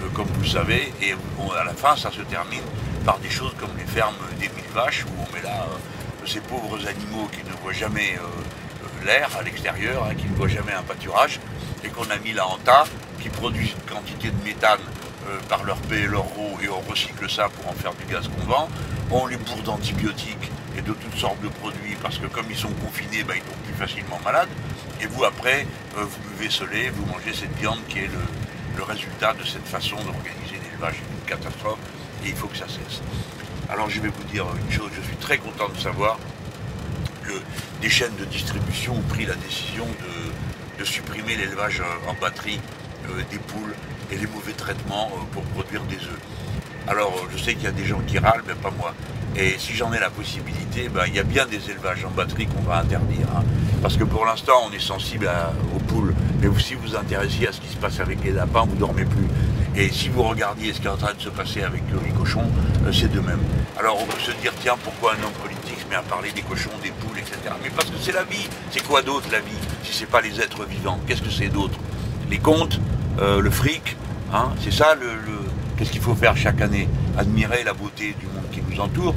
euh, 0.02 0.09
comme 0.14 0.26
vous 0.26 0.42
le 0.42 0.49
savez, 0.49 0.92
et 1.02 1.12
à 1.12 1.64
la 1.64 1.75
fin, 1.75 1.97
ça 1.97 2.11
se 2.11 2.23
termine 2.23 2.62
par 3.04 3.19
des 3.19 3.30
choses 3.30 3.54
comme 3.59 3.71
les 3.76 3.85
fermes 3.85 4.14
des 4.38 4.49
mille 4.49 4.73
vaches, 4.75 5.04
où 5.04 5.11
on 5.19 5.35
met 5.35 5.42
là 5.42 5.66
euh, 5.69 6.26
ces 6.26 6.40
pauvres 6.40 6.78
animaux 6.87 7.28
qui 7.33 7.45
ne 7.45 7.54
voient 7.62 7.73
jamais 7.73 8.16
euh, 8.16 9.04
l'air 9.04 9.30
à 9.38 9.42
l'extérieur, 9.42 10.04
hein, 10.04 10.14
qui 10.14 10.26
ne 10.26 10.35
voient 10.35 10.49
jamais 10.49 10.73
un 10.73 10.83
pâturage, 10.83 11.40
et 11.85 11.88
qu'on 11.88 12.09
a 12.11 12.16
mis 12.19 12.33
là 12.33 12.47
en 12.47 12.57
tas, 12.59 12.85
qui 13.21 13.28
produisent 13.28 13.73
une 13.73 13.95
quantité 13.95 14.30
de 14.30 14.45
méthane 14.45 14.80
par 15.49 15.62
leur 15.62 15.76
paix 15.76 16.00
et 16.00 16.07
leur 16.07 16.26
eau, 16.38 16.59
et 16.62 16.69
on 16.69 16.80
recycle 16.90 17.30
ça 17.30 17.49
pour 17.49 17.71
en 17.71 17.75
faire 17.75 17.92
du 17.95 18.04
gaz 18.12 18.26
qu'on 18.26 18.47
vend. 18.47 18.69
On 19.11 19.26
les 19.26 19.37
bourre 19.37 19.62
d'antibiotiques 19.62 20.50
et 20.77 20.83
de 20.83 20.93
toutes 20.93 21.17
sortes 21.17 21.41
de 21.41 21.49
produits, 21.49 21.97
parce 22.03 22.19
que 22.19 22.27
comme 22.27 22.47
ils 22.50 22.57
sont 22.57 22.73
confinés, 22.85 23.25
ben, 23.25 23.35
ils 23.37 23.43
tombent 23.43 23.65
plus 23.65 23.75
facilement 23.75 24.21
malades. 24.25 24.49
Et 25.00 25.07
vous, 25.07 25.25
après, 25.25 25.67
vous 25.95 26.21
buvez 26.37 26.49
lait, 26.73 26.91
vous 26.91 27.05
mangez 27.07 27.33
cette 27.33 27.57
viande 27.59 27.81
qui 27.89 27.99
est 28.00 28.09
le, 28.09 28.83
résultat 28.83 29.35
de 29.35 29.45
cette 29.45 29.67
façon 29.67 29.97
d'organiser 29.97 30.59
l'élevage 30.65 30.95
est 30.95 31.12
une 31.12 31.28
catastrophe 31.28 31.78
et 32.25 32.28
il 32.28 32.35
faut 32.35 32.49
que 32.49 32.56
ça 32.56 32.67
cesse. 32.67 33.02
Alors 33.69 33.91
je 33.91 34.00
vais 34.00 34.09
vous 34.09 34.25
dire 34.25 34.47
une 34.56 34.73
chose, 34.73 34.91
je 34.97 35.02
suis 35.02 35.17
très 35.17 35.37
content 35.37 35.69
de 35.69 35.78
savoir 35.78 36.19
que 37.23 37.33
des 37.83 37.91
chaînes 37.91 38.17
de 38.17 38.25
distribution 38.25 38.95
ont 38.97 39.02
pris 39.02 39.26
la 39.26 39.35
décision 39.35 39.87
de, 40.78 40.85
supprimer 40.85 41.37
l'élevage 41.37 41.83
en 42.09 42.15
batterie 42.15 42.59
euh, 43.11 43.23
des 43.30 43.37
poules 43.37 43.75
et 44.11 44.17
les 44.17 44.26
mauvais 44.26 44.54
traitements 44.54 45.11
euh, 45.13 45.25
pour 45.30 45.43
produire 45.43 45.83
des 45.83 45.97
œufs. 45.97 46.21
Alors 46.91 47.13
je 47.33 47.41
sais 47.41 47.55
qu'il 47.55 47.63
y 47.63 47.69
a 47.69 47.73
des 47.73 47.85
gens 47.85 48.00
qui 48.05 48.19
râlent, 48.19 48.43
mais 48.49 48.55
pas 48.55 48.73
moi. 48.76 48.93
Et 49.37 49.55
si 49.59 49.75
j'en 49.75 49.93
ai 49.93 50.00
la 50.00 50.11
possibilité, 50.11 50.89
ben, 50.89 51.05
il 51.07 51.15
y 51.15 51.21
a 51.21 51.23
bien 51.23 51.47
des 51.47 51.71
élevages 51.71 52.05
en 52.05 52.11
batterie 52.11 52.47
qu'on 52.47 52.63
va 52.63 52.79
interdire. 52.79 53.29
Hein. 53.33 53.45
Parce 53.81 53.97
que 53.97 54.03
pour 54.03 54.26
l'instant, 54.26 54.55
on 54.69 54.73
est 54.73 54.81
sensible 54.81 55.31
aux 55.73 55.79
poules. 55.79 56.13
Mais 56.43 56.49
si 56.59 56.75
vous 56.75 56.89
vous 56.89 56.97
intéressiez 56.97 57.47
à 57.47 57.53
ce 57.53 57.61
qui 57.61 57.69
se 57.69 57.76
passe 57.76 58.00
avec 58.00 58.25
les 58.25 58.33
lapins, 58.33 58.65
vous 58.65 58.75
ne 58.75 58.81
dormez 58.81 59.05
plus. 59.05 59.29
Et 59.76 59.89
si 59.89 60.09
vous 60.09 60.25
regardiez 60.25 60.73
ce 60.73 60.81
qui 60.81 60.89
est 60.89 60.91
en 60.91 60.97
train 60.97 61.15
de 61.15 61.21
se 61.21 61.29
passer 61.29 61.63
avec 61.63 61.83
les 62.05 62.11
cochons, 62.11 62.50
euh, 62.85 62.93
c'est 62.93 63.13
de 63.13 63.21
même. 63.21 63.39
Alors 63.79 64.03
on 64.03 64.07
peut 64.07 64.19
se 64.19 64.33
dire, 64.43 64.53
tiens, 64.61 64.75
pourquoi 64.83 65.13
un 65.13 65.25
homme 65.25 65.33
politique 65.45 65.79
se 65.79 65.89
met 65.89 65.95
à 65.95 66.03
parler 66.03 66.33
des 66.33 66.43
cochons, 66.43 66.71
des 66.83 66.91
poules, 66.91 67.19
etc. 67.19 67.55
Mais 67.63 67.71
parce 67.71 67.89
que 67.89 67.99
c'est 68.00 68.13
la 68.13 68.25
vie. 68.25 68.49
C'est 68.73 68.85
quoi 68.85 69.03
d'autre 69.03 69.29
la 69.31 69.39
vie 69.39 69.61
si 69.85 69.93
ce 69.93 70.00
n'est 70.00 70.07
pas 70.07 70.21
les 70.21 70.41
êtres 70.41 70.65
vivants? 70.65 70.99
Qu'est-ce 71.07 71.23
que 71.23 71.31
c'est 71.31 71.50
d'autre? 71.50 71.79
Les 72.29 72.39
comptes, 72.39 72.81
euh, 73.21 73.41
le 73.41 73.50
fric, 73.50 73.97
hein, 74.35 74.50
c'est 74.61 74.73
ça 74.73 74.97
le, 74.97 75.07
Qu'est-ce 75.80 75.93
qu'il 75.93 76.02
faut 76.02 76.14
faire 76.14 76.36
chaque 76.36 76.60
année 76.60 76.86
Admirer 77.16 77.64
la 77.64 77.73
beauté 77.73 78.14
du 78.21 78.26
monde 78.26 78.45
qui 78.52 78.60
nous 78.60 78.78
entoure, 78.78 79.14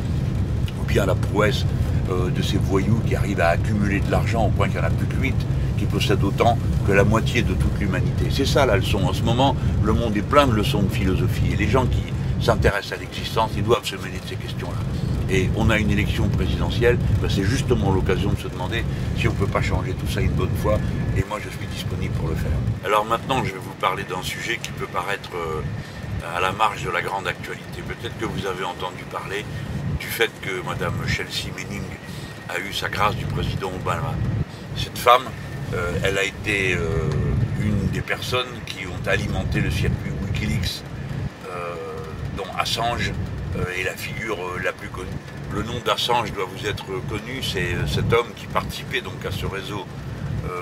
ou 0.80 0.86
bien 0.86 1.06
la 1.06 1.14
prouesse 1.14 1.66
euh, 2.10 2.30
de 2.30 2.42
ces 2.42 2.56
voyous 2.56 3.02
qui 3.06 3.18
arrivent 3.18 3.42
à 3.42 3.50
accumuler 3.50 4.00
de 4.00 4.10
l'argent 4.10 4.46
au 4.46 4.50
point 4.50 4.70
qu'il 4.70 4.80
n'y 4.80 4.86
en 4.86 4.88
a 4.88 4.92
plus 4.92 5.06
que 5.06 5.22
8, 5.22 5.36
qui 5.78 5.84
possèdent 5.84 6.24
autant 6.24 6.58
que 6.88 6.94
la 6.94 7.04
moitié 7.04 7.42
de 7.42 7.54
toute 7.54 7.78
l'humanité. 7.82 8.28
C'est 8.30 8.46
ça 8.46 8.66
la 8.66 8.78
leçon. 8.78 9.00
En 9.04 9.12
ce 9.12 9.24
moment, 9.24 9.58
le 9.84 9.92
monde 9.92 10.16
est 10.16 10.22
plein 10.22 10.48
de 10.48 10.54
leçons 10.54 10.84
de 10.84 10.88
philosophie. 10.88 11.52
Et 11.52 11.58
les 11.58 11.68
gens 11.68 11.86
qui 11.86 12.02
s'intéressent 12.42 12.94
à 12.94 13.02
l'existence, 13.02 13.52
ils 13.58 13.64
doivent 13.64 13.86
se 13.86 13.98
mêler 13.98 14.20
de 14.24 14.30
ces 14.30 14.36
questions-là. 14.36 15.36
Et 15.36 15.50
on 15.58 15.70
a 15.70 15.78
une 15.78 15.92
élection 15.92 16.30
présidentielle, 16.30 16.98
ben, 17.22 17.30
c'est 17.30 17.44
justement 17.44 17.92
l'occasion 17.92 18.32
de 18.32 18.40
se 18.40 18.48
demander 18.48 18.86
si 19.18 19.28
on 19.28 19.32
ne 19.32 19.38
peut 19.38 19.48
pas 19.48 19.62
changer 19.62 19.92
tout 19.96 20.10
ça 20.10 20.22
une 20.22 20.32
bonne 20.32 20.56
fois. 20.62 20.78
Et 21.18 21.26
moi, 21.28 21.40
je 21.44 21.50
suis 21.50 21.68
disponible 21.68 22.14
pour 22.14 22.30
le 22.30 22.36
faire. 22.36 22.52
Alors 22.86 23.04
maintenant, 23.04 23.44
je 23.44 23.52
vais 23.52 23.60
vous 23.60 23.76
parler 23.82 24.04
d'un 24.10 24.22
sujet 24.22 24.60
qui 24.64 24.72
peut 24.72 24.88
paraître 24.88 25.32
euh, 25.36 25.62
à 26.24 26.40
la 26.40 26.52
marge 26.52 26.84
de 26.84 26.90
la 26.90 27.02
grande 27.02 27.28
actualité. 27.28 27.82
Peut-être 27.82 28.18
que 28.18 28.26
vous 28.26 28.46
avez 28.46 28.64
entendu 28.64 29.04
parler 29.12 29.46
du 30.00 30.08
fait 30.08 30.32
que 30.42 30.62
Mme 30.66 31.08
Chelsea 31.08 31.52
Manning 31.56 31.84
a 32.50 32.60
eu 32.60 32.74
sa 32.74 32.90
grâce 32.90 33.16
du 33.16 33.26
président 33.26 33.72
Obama. 33.74 34.14
Cette 34.78 34.98
femme, 34.98 35.24
euh, 35.74 35.92
elle 36.04 36.18
a 36.18 36.24
été 36.24 36.76
euh, 36.76 37.10
une 37.62 37.88
des 37.90 38.02
personnes 38.02 38.62
qui 38.66 38.86
ont 38.88 39.08
alimenté 39.08 39.60
le 39.60 39.70
circuit 39.70 40.12
Wikileaks, 40.26 40.84
euh, 41.50 41.76
dont 42.38 42.48
Assange 42.58 43.12
est 43.78 43.84
la 43.84 43.96
figure 43.96 44.40
la 44.64 44.72
plus 44.72 44.90
connue. 44.90 45.08
Le 45.54 45.62
nom 45.62 45.80
d'Assange 45.86 46.34
doit 46.34 46.46
vous 46.46 46.66
être 46.66 46.86
connu, 47.08 47.44
c'est 47.44 47.76
cet 47.88 48.12
homme 48.12 48.34
qui 48.36 48.48
participait 48.48 49.02
donc 49.02 49.24
à 49.28 49.32
ce 49.32 49.46
réseau 49.46 49.86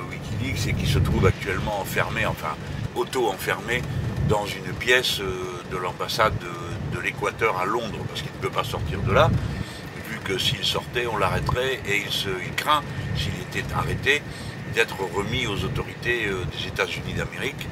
Wikileaks 0.10 0.67
et 0.67 0.74
qui 0.74 0.86
se 0.86 1.00
trouve 1.00 1.26
actuellement 1.26 1.80
enfermé, 1.80 2.26
enfin 2.26 2.56
auto-enfermé 2.93 3.82
dans 4.27 4.45
une 4.45 4.73
pièce 4.73 5.19
de 5.19 5.77
l'ambassade 5.77 6.34
de, 6.39 6.99
l'Équateur 6.99 7.57
à 7.57 7.65
Londres, 7.65 7.97
parce 8.07 8.21
qu'il 8.21 8.31
ne 8.31 8.38
peut 8.38 8.51
pas 8.51 8.63
sortir 8.63 8.99
de 9.01 9.12
là 9.12 9.31
que 10.23 10.38
s'il 10.38 10.63
sortait, 10.63 11.07
on 11.07 11.17
l'arrêterait 11.17 11.79
et 11.88 12.03
il, 12.03 12.55
craint, 12.55 12.81
s'il 13.15 13.34
était 13.41 13.73
arrêté, 13.73 14.21
d'être 14.73 14.97
remis 15.13 15.47
aux 15.47 15.63
autorités 15.65 16.27
euh, 16.27 16.43
des 16.55 16.67
États-Unis 16.67 17.13
d'Amérique 17.13 17.67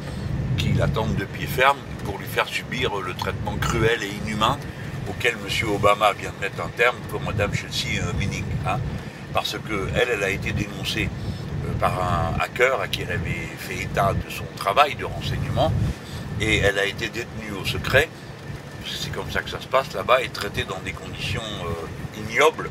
qui 0.57 0.73
l'attendent 0.73 1.15
de 1.15 1.25
pied 1.25 1.47
ferme 1.47 1.77
pour 2.03 2.17
lui 2.17 2.25
faire 2.25 2.47
subir 2.47 2.97
le 2.97 3.13
traitement 3.13 3.55
cruel 3.55 4.03
et 4.03 4.11
inhumain 4.23 4.57
auquel 5.09 5.35
M. 5.35 5.69
Obama 5.69 6.11
vient 6.13 6.31
de 6.37 6.41
mettre 6.41 6.61
un 6.61 6.69
terme 6.69 6.97
pour 7.09 7.21
Mme 7.21 7.53
Chelsea 7.53 8.01
euh, 8.01 8.13
Minning. 8.19 8.43
Hein, 8.67 8.79
parce 9.33 9.53
qu'elle, 9.53 10.09
elle 10.11 10.23
a 10.23 10.29
été 10.29 10.51
dénoncée 10.51 11.07
euh, 11.65 11.73
par 11.79 11.93
un 12.01 12.43
hacker 12.43 12.81
à 12.81 12.87
qui 12.87 13.03
elle 13.03 13.11
avait 13.11 13.47
fait 13.57 13.83
état 13.83 14.13
de 14.13 14.29
son 14.29 14.45
travail 14.57 14.95
de 14.95 15.05
renseignement 15.05 15.71
et 16.41 16.57
elle 16.57 16.79
a 16.79 16.85
été 16.85 17.09
détenue 17.09 17.51
au 17.61 17.65
secret 17.65 18.09
c'est 18.97 19.11
comme 19.11 19.29
ça 19.31 19.41
que 19.41 19.49
ça 19.49 19.59
se 19.59 19.67
passe 19.67 19.93
là-bas, 19.93 20.21
et 20.21 20.29
traité 20.29 20.63
dans 20.63 20.79
des 20.79 20.91
conditions 20.91 21.41
euh, 21.41 22.19
ignobles, 22.19 22.69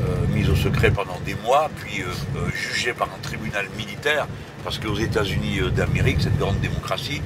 euh, 0.00 0.26
mise 0.34 0.48
au 0.48 0.56
secret 0.56 0.90
pendant 0.90 1.18
des 1.24 1.34
mois, 1.34 1.70
puis 1.76 2.02
euh, 2.02 2.50
jugé 2.54 2.92
par 2.92 3.08
un 3.08 3.18
tribunal 3.22 3.66
militaire, 3.76 4.26
parce 4.64 4.78
qu'aux 4.78 4.96
États-Unis 4.96 5.60
d'Amérique, 5.74 6.18
cette 6.20 6.38
grande 6.38 6.60
démocratie, 6.60 7.22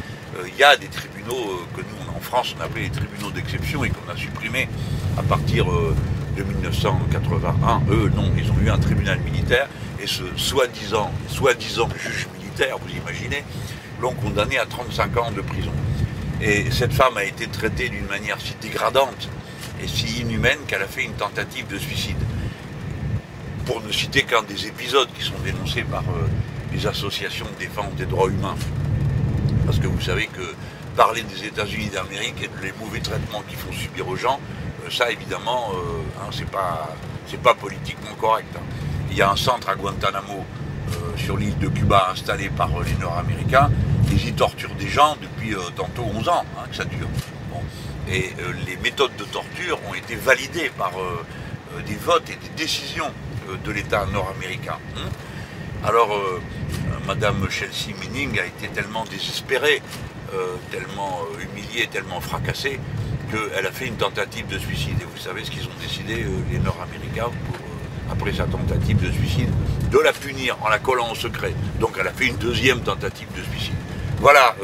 il 0.47 0.57
y 0.57 0.64
a 0.64 0.77
des 0.77 0.88
tribunaux 0.88 1.62
que 1.77 1.81
nous, 1.81 2.16
en 2.16 2.20
France, 2.20 2.55
on 2.59 2.62
appelait 2.62 2.83
les 2.83 2.90
tribunaux 2.90 3.31
d'exception 3.31 3.85
et 3.85 3.90
qu'on 3.90 4.11
a 4.11 4.16
supprimés 4.16 4.68
à 5.16 5.23
partir 5.23 5.66
de 5.66 6.42
1981. 6.42 7.83
Eux, 7.90 8.11
non, 8.14 8.33
ils 8.37 8.51
ont 8.51 8.59
eu 8.64 8.70
un 8.70 8.79
tribunal 8.79 9.18
militaire, 9.20 9.68
et 10.01 10.07
ce 10.07 10.23
soi-disant, 10.37 11.11
soi-disant 11.29 11.88
juge 11.97 12.29
militaire, 12.38 12.79
vous 12.79 12.97
imaginez, 12.97 13.44
l'ont 14.05 14.12
condamné 14.12 14.59
à 14.59 14.67
35 14.67 15.17
ans 15.17 15.31
de 15.31 15.40
prison. 15.40 15.73
Et 16.43 16.71
cette 16.71 16.93
femme 16.93 17.17
a 17.17 17.25
été 17.25 17.47
traitée 17.47 17.88
d'une 17.88 18.07
manière 18.07 18.38
si 18.38 18.55
dégradante 18.61 19.31
et 19.83 19.88
si 19.88 20.21
inhumaine 20.21 20.59
qu'elle 20.67 20.83
a 20.83 20.87
fait 20.87 21.05
une 21.05 21.14
tentative 21.14 21.67
de 21.69 21.79
suicide. 21.79 22.23
pour 23.64 23.81
ne 23.81 23.90
citer 23.90 24.25
qu'un 24.25 24.43
des 24.43 24.67
épisodes 24.67 25.09
qui 25.17 25.25
sont 25.25 25.40
dénoncés 25.43 25.85
par 25.85 26.05
les 26.71 26.87
associations 26.87 27.47
de 27.55 27.59
défense 27.64 27.95
des 27.95 28.05
droits 28.05 28.29
humains. 28.29 28.57
Parce 29.64 29.79
que 29.79 29.87
vous 29.87 30.03
savez 30.03 30.27
que 30.27 30.47
parler 30.97 31.23
des 31.23 31.47
États-Unis 31.47 31.88
d'Amérique 31.88 32.43
et 32.43 32.51
des 32.61 32.75
mauvais 32.79 33.01
traitements 33.01 33.43
qu'ils 33.49 33.57
font 33.57 33.73
subir 33.73 34.07
aux 34.07 34.17
gens, 34.17 34.38
ça 34.90 35.11
évidemment, 35.11 35.73
hein, 36.21 36.29
c'est 36.31 36.51
pas, 37.40 37.55
politiquement 37.55 38.14
correct. 38.21 38.55
Hein. 38.55 38.67
Il 39.11 39.17
y 39.17 39.23
a 39.23 39.31
un 39.31 39.37
centre 39.37 39.71
à 39.71 39.77
Guantanamo 39.77 40.45
sur 41.17 41.38
l'île 41.38 41.59
de 41.59 41.69
Cuba 41.69 42.11
installé 42.12 42.51
par 42.51 42.69
les 42.85 42.97
Nord-Américains. 43.01 43.71
Ils 44.12 44.29
y 44.29 44.33
torturent 44.33 44.75
des 44.75 44.88
gens 44.88 45.17
depuis 45.21 45.55
tantôt 45.77 46.05
11 46.14 46.29
ans 46.29 46.45
hein, 46.59 46.64
que 46.71 46.77
ça 46.77 46.85
dure. 46.85 47.09
Et 48.09 48.33
euh, 48.38 48.53
les 48.67 48.77
méthodes 48.77 49.17
de 49.17 49.25
torture 49.25 49.79
ont 49.88 49.95
été 49.95 50.14
validées 50.14 50.71
par 50.77 50.93
euh, 50.99 51.25
euh, 51.77 51.83
des 51.83 51.95
votes 51.95 52.29
et 52.29 52.37
des 52.37 52.55
décisions 52.57 53.11
de 53.64 53.73
l'État 53.73 54.07
nord-américain. 54.12 54.79
Hein. 54.97 55.09
Alors, 55.85 56.19
Madame 57.07 57.47
Chelsea 57.51 57.95
Manning 58.01 58.38
a 58.40 58.47
été 58.47 58.69
tellement 58.69 59.05
désespérée, 59.05 59.83
tellement 60.71 61.21
humiliée, 61.38 61.87
tellement 61.88 62.23
fracassée, 62.23 62.81
qu'elle 63.31 63.67
a 63.67 63.71
fait 63.71 63.87
une 63.88 63.97
tentative 63.97 64.47
de 64.47 64.57
suicide. 64.57 64.97
Et 64.99 65.05
vous 65.05 65.21
savez 65.21 65.45
ce 65.45 65.51
qu'ils 65.51 65.64
ont 65.64 65.79
décidé, 65.79 66.25
les 66.51 66.59
Nord-Américains, 66.59 67.29
après 68.11 68.33
sa 68.33 68.45
tentative 68.45 68.97
de 69.07 69.12
suicide, 69.12 69.51
de 69.90 69.99
la 69.99 70.14
punir 70.14 70.57
en 70.62 70.71
la 70.71 70.79
collant 70.79 71.12
au 71.12 71.14
secret. 71.14 71.53
Donc 71.79 71.99
elle 72.01 72.09
a 72.09 72.12
fait 72.12 72.29
une 72.29 72.37
deuxième 72.37 72.81
tentative 72.81 73.29
de 73.37 73.43
suicide. 73.43 73.75
Voilà 74.24 74.54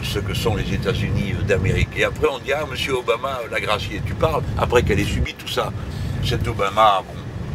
ce 0.00 0.20
que 0.20 0.32
sont 0.32 0.54
les 0.54 0.72
États-Unis 0.72 1.34
d'Amérique. 1.44 1.88
Et 1.96 2.04
après, 2.04 2.28
on 2.30 2.38
dit 2.38 2.52
Ah, 2.52 2.64
monsieur 2.70 2.96
Obama 2.98 3.40
la 3.50 3.58
gracié, 3.58 4.00
tu 4.06 4.14
parles, 4.14 4.44
après 4.56 4.84
qu'elle 4.84 5.00
ait 5.00 5.04
subi 5.04 5.34
tout 5.34 5.48
ça. 5.48 5.72
Cet 6.24 6.46
Obama, 6.46 7.02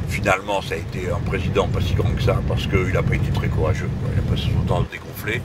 finalement, 0.09 0.61
ça 0.61 0.73
a 0.73 0.77
été 0.77 1.09
un 1.09 1.21
président 1.25 1.69
pas 1.69 1.79
si 1.79 1.93
grand 1.93 2.11
que 2.11 2.21
ça, 2.21 2.41
parce 2.49 2.67
qu'il 2.67 2.91
n'a 2.91 3.01
pas 3.01 3.15
été 3.15 3.31
très 3.31 3.47
courageux. 3.47 3.89
Il 4.13 4.19
a 4.19 4.29
passé 4.29 4.49
son 4.53 4.65
temps 4.65 4.81
à 4.81 4.85
se 4.87 4.91
dégonfler 4.91 5.41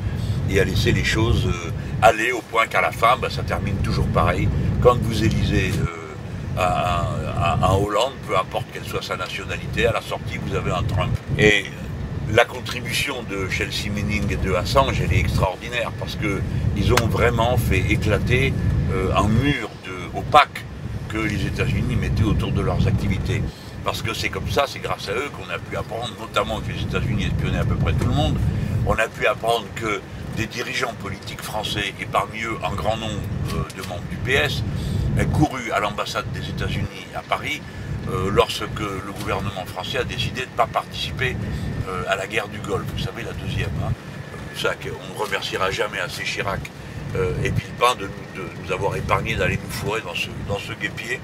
et 0.51 0.59
a 0.61 0.65
laissé 0.65 0.91
les 0.91 1.05
choses 1.05 1.47
euh, 1.47 1.71
aller 2.03 2.33
au 2.33 2.41
point 2.41 2.67
qu'à 2.67 2.81
la 2.81 2.91
fin, 2.91 3.17
bah, 3.17 3.29
ça 3.31 3.45
termine 3.45 3.77
toujours 3.77 4.09
pareil. 4.09 4.49
Quand 4.83 4.99
vous 5.03 5.23
élisez 5.23 5.71
euh, 6.59 6.63
un, 7.63 7.75
Hollande, 7.75 8.15
peu 8.27 8.37
importe 8.37 8.67
quelle 8.73 8.87
soit 8.87 9.03
sa 9.03 9.17
nationalité, 9.17 9.87
à 9.87 9.93
la 9.93 10.03
sortie, 10.03 10.37
vous 10.45 10.57
avez 10.57 10.73
un 10.73 10.83
Trump. 10.83 11.17
Et 11.39 11.67
la 12.33 12.45
contribution 12.45 13.23
de 13.25 13.49
Chelsea 13.49 13.91
Manning 13.95 14.31
et 14.31 14.37
de 14.37 14.55
Assange, 14.55 15.01
elle 15.01 15.13
est 15.13 15.21
extraordinaire 15.21 15.93
parce 15.99 16.17
qu'ils 16.17 16.93
ont 16.93 17.07
vraiment 17.07 17.57
fait 17.57 17.81
éclater 17.91 18.53
euh, 18.93 19.15
un 19.15 19.29
mur 19.29 19.69
de, 19.85 20.19
opaque 20.19 20.65
que 21.09 21.19
les 21.19 21.47
États-Unis 21.47 21.97
mettaient 21.97 22.25
autour 22.25 22.53
de 22.53 22.63
leurs 22.63 22.87
activités. 22.87 23.43
Parce 23.85 24.01
que 24.01 24.15
c'est 24.15 24.31
comme 24.31 24.49
ça, 24.51 24.65
c'est 24.67 24.79
grâce 24.79 25.09
à 25.09 25.13
eux 25.13 25.31
qu'on 25.37 25.49
a 25.53 25.59
pu 25.59 25.77
apprendre, 25.77 26.11
notamment 26.19 26.61
que 26.61 26.73
les 26.73 26.83
États-Unis 26.83 27.27
espionnaient 27.27 27.59
à 27.59 27.65
peu 27.65 27.77
près 27.77 27.93
tout 27.93 28.07
le 28.07 28.15
monde, 28.15 28.39
on 28.87 28.95
a 28.95 29.09
pu 29.09 29.27
apprendre 29.27 29.67
que 29.75 30.01
des 30.37 30.47
dirigeants 30.47 30.95
politiques 31.01 31.43
français, 31.43 31.95
et 32.01 32.07
parmi 32.07 32.43
eux 32.43 32.57
un 32.65 32.75
grand 32.75 32.97
nombre 32.97 33.21
euh, 33.53 33.63
de 33.77 33.87
membres 33.87 34.03
du 34.11 34.17
PS, 34.17 34.63
ont 35.21 35.27
couru 35.27 35.71
à 35.73 35.81
l'ambassade 35.81 36.27
des 36.33 36.49
États-Unis 36.49 37.07
à 37.15 37.21
Paris 37.21 37.61
euh, 38.11 38.31
lorsque 38.33 38.81
le 38.81 39.13
gouvernement 39.21 39.65
français 39.67 39.99
a 39.99 40.05
décidé 40.05 40.43
de 40.43 40.47
ne 40.47 40.57
pas 40.57 40.67
participer 40.67 41.37
à 42.09 42.17
la 42.17 42.27
guerre 42.27 42.49
du 42.49 42.59
Golfe, 42.59 42.87
vous 42.95 43.03
savez, 43.03 43.23
la 43.23 43.33
deuxième. 43.33 43.71
Hein. 43.85 43.93
Ça, 44.57 44.75
on 44.85 45.15
ne 45.15 45.19
remerciera 45.19 45.71
jamais 45.71 45.99
assez 45.99 46.23
Chirac 46.23 46.61
euh, 47.17 47.33
et 47.43 47.51
Villepin 47.51 47.97
de, 47.97 48.09
nous 48.63 48.73
avoir 48.73 48.97
épargné 48.97 49.35
d'aller 49.35 49.59
nous 49.63 49.71
fourrer 49.71 50.01
dans 50.01 50.15
ce, 50.15 50.29
dans 50.49 50.59
guépier 50.81 51.21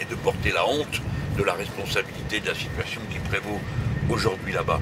et 0.00 0.04
de 0.04 0.14
porter 0.16 0.50
la 0.50 0.66
honte 0.66 1.00
de 1.36 1.42
la 1.42 1.54
responsabilité 1.54 2.40
de 2.40 2.46
la 2.48 2.54
situation 2.54 3.00
qui 3.10 3.18
prévaut 3.18 3.60
aujourd'hui 4.08 4.52
là-bas. 4.52 4.80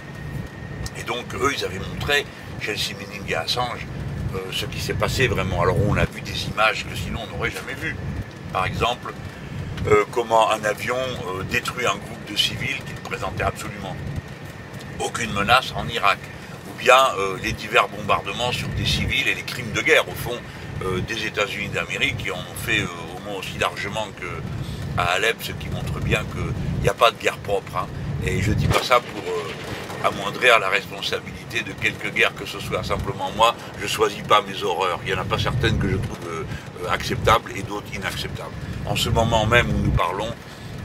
Et 0.99 1.03
donc, 1.03 1.35
eux, 1.35 1.53
ils 1.57 1.65
avaient 1.65 1.81
montré, 1.81 2.25
Chelsea 2.61 2.95
Manning 2.99 3.23
et 3.29 3.35
Assange, 3.35 3.87
ce 4.53 4.67
qui 4.67 4.81
s'est 4.81 4.95
passé 4.95 5.29
vraiment. 5.29 5.63
Alors, 5.63 5.77
on 5.87 5.97
a 5.97 6.05
vu 6.05 6.21
des 6.21 6.47
images 6.49 6.87
que 6.87 6.97
sinon 6.97 7.21
on 7.27 7.37
n'aurait 7.37 7.51
jamais 7.51 7.75
vues. 7.75 7.97
Par 8.53 8.67
exemple, 8.67 9.13
euh, 9.89 10.05
comment 10.11 10.51
un 10.51 10.65
avion 10.65 10.97
euh, 10.97 11.43
détruit 11.45 11.87
un 11.87 11.97
groupe 11.97 12.31
de 12.31 12.37
civils 12.37 12.83
qui 12.87 12.93
ne 12.93 13.09
présentait 13.09 13.45
absolument 13.45 13.95
aucune 15.01 15.33
menace 15.33 15.73
en 15.77 15.87
Irak, 15.89 16.19
ou 16.69 16.79
bien 16.79 16.99
euh, 17.19 17.37
les 17.43 17.53
divers 17.53 17.89
bombardements 17.89 18.53
sur 18.53 18.69
des 18.69 18.85
civils 18.85 19.29
et 19.29 19.35
les 19.35 19.43
crimes 19.43 19.73
de 19.73 19.81
guerre, 19.81 20.09
au 20.09 20.15
fond, 20.15 20.39
des 21.09 21.25
États-Unis 21.25 21.71
d'Amérique, 21.71 22.19
qui 22.19 22.31
en 22.31 22.37
ont 22.37 22.59
fait 22.59 22.83
au 22.83 23.25
moins 23.25 23.39
aussi 23.39 23.57
largement 23.59 24.07
qu'à 24.21 25.03
Alep, 25.05 25.39
ce 25.41 25.53
qui 25.53 25.71
montre 25.71 26.01
bien 26.01 26.23
qu'il 26.33 26.83
n'y 26.83 26.89
a 26.91 26.93
pas 26.93 27.11
de 27.11 27.17
guerre 27.17 27.39
propre. 27.39 27.79
Hein. 27.79 27.87
Et 28.27 28.43
je 28.43 28.51
ne 28.51 28.57
dis 28.57 28.67
pas 28.67 28.83
ça 28.83 29.01
pour 29.01 29.23
amoindrir 30.07 30.59
la 30.59 30.69
responsabilité 30.69 31.63
de 31.63 31.73
quelque 31.73 32.09
guerre 32.09 32.35
que 32.35 32.45
ce 32.45 32.61
soit. 32.61 32.85
Simplement, 32.85 33.31
moi, 33.35 33.57
je 33.79 33.85
ne 33.85 33.89
choisis 33.89 34.23
pas 34.23 34.43
mes 34.43 34.63
horreurs. 34.63 35.01
Il 35.07 35.13
n'y 35.13 35.19
en 35.19 35.23
a 35.23 35.25
pas 35.25 35.39
certaines 35.39 35.79
que 35.79 35.89
je 35.89 35.97
trouve 35.97 36.19
acceptables 36.91 37.53
et 37.57 37.63
d'autres 37.63 37.95
inacceptables. 37.95 38.53
En 38.85 38.97
ce 38.97 39.09
moment 39.09 39.47
même 39.47 39.69
où 39.71 39.79
nous 39.79 39.91
parlons, 39.91 40.29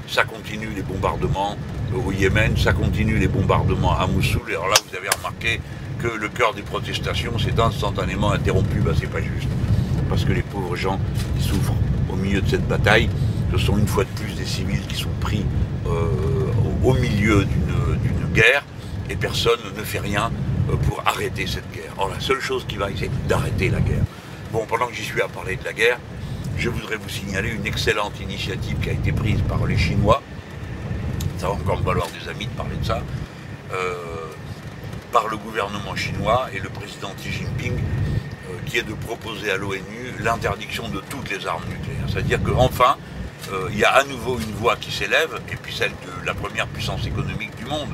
ça 0.07 0.23
continue 0.23 0.69
les 0.75 0.81
bombardements 0.83 1.57
au 1.93 2.11
Yémen, 2.11 2.55
ça 2.57 2.73
continue 2.73 3.17
les 3.17 3.27
bombardements 3.27 3.97
à 3.97 4.07
Mossoul. 4.07 4.49
Et 4.49 4.53
alors 4.53 4.67
là, 4.69 4.75
vous 4.89 4.95
avez 4.95 5.09
remarqué 5.09 5.59
que 5.99 6.07
le 6.07 6.29
cœur 6.29 6.53
des 6.53 6.61
protestations 6.61 7.37
s'est 7.37 7.59
instantanément 7.59 8.31
interrompu. 8.31 8.79
Ben, 8.79 8.93
c'est 8.99 9.09
pas 9.09 9.21
juste. 9.21 9.49
Parce 10.09 10.25
que 10.25 10.33
les 10.33 10.41
pauvres 10.41 10.75
gens 10.75 10.99
qui 11.37 11.43
souffrent 11.43 11.75
au 12.11 12.15
milieu 12.15 12.41
de 12.41 12.49
cette 12.49 12.67
bataille, 12.67 13.09
ce 13.51 13.57
sont 13.57 13.77
une 13.77 13.87
fois 13.87 14.03
de 14.03 14.09
plus 14.09 14.33
des 14.33 14.45
civils 14.45 14.85
qui 14.87 14.95
sont 14.95 15.09
pris 15.19 15.45
euh, 15.85 16.07
au 16.83 16.93
milieu 16.93 17.45
d'une 17.45 18.33
guerre 18.33 18.63
et 19.09 19.15
personne 19.15 19.59
ne 19.77 19.83
fait 19.83 19.99
rien 19.99 20.31
euh, 20.69 20.75
pour 20.87 21.01
arrêter 21.05 21.45
cette 21.47 21.69
guerre. 21.71 21.93
Or, 21.97 22.09
la 22.09 22.19
seule 22.19 22.39
chose 22.39 22.65
qui 22.67 22.77
va, 22.77 22.87
c'est 22.97 23.09
d'arrêter 23.27 23.69
la 23.69 23.79
guerre. 23.79 24.03
Bon, 24.51 24.65
pendant 24.67 24.87
que 24.87 24.93
j'y 24.93 25.03
suis 25.03 25.21
à 25.21 25.27
parler 25.27 25.55
de 25.55 25.63
la 25.65 25.73
guerre, 25.73 25.99
je 26.57 26.69
voudrais 26.69 26.95
vous 26.95 27.09
signaler 27.09 27.49
une 27.49 27.65
excellente 27.65 28.19
initiative 28.21 28.77
qui 28.81 28.89
a 28.89 28.93
été 28.93 29.11
prise 29.11 29.41
par 29.47 29.65
les 29.65 29.77
Chinois. 29.77 30.21
Ça 31.41 31.47
va 31.47 31.53
encore 31.53 31.81
valoir 31.81 32.07
des 32.09 32.29
amis 32.29 32.45
de 32.45 32.51
parler 32.51 32.75
de 32.79 32.85
ça. 32.85 33.01
Euh, 33.73 33.95
par 35.11 35.27
le 35.27 35.37
gouvernement 35.37 35.95
chinois 35.95 36.47
et 36.53 36.59
le 36.59 36.69
président 36.69 37.11
Xi 37.17 37.31
Jinping, 37.31 37.73
euh, 37.73 38.57
qui 38.67 38.77
est 38.77 38.83
de 38.83 38.93
proposer 38.93 39.49
à 39.49 39.57
l'ONU 39.57 40.13
l'interdiction 40.19 40.87
de 40.89 41.01
toutes 41.09 41.31
les 41.31 41.47
armes 41.47 41.63
nucléaires. 41.67 42.05
C'est-à-dire 42.07 42.39
qu'enfin, 42.43 42.95
euh, 43.51 43.69
il 43.71 43.79
y 43.79 43.83
a 43.83 43.89
à 43.89 44.03
nouveau 44.03 44.37
une 44.37 44.51
voix 44.51 44.75
qui 44.75 44.91
s'élève, 44.91 45.41
et 45.51 45.55
puis 45.55 45.73
celle 45.73 45.89
de 45.89 46.27
la 46.27 46.35
première 46.35 46.67
puissance 46.67 47.07
économique 47.07 47.55
du 47.57 47.65
monde, 47.65 47.89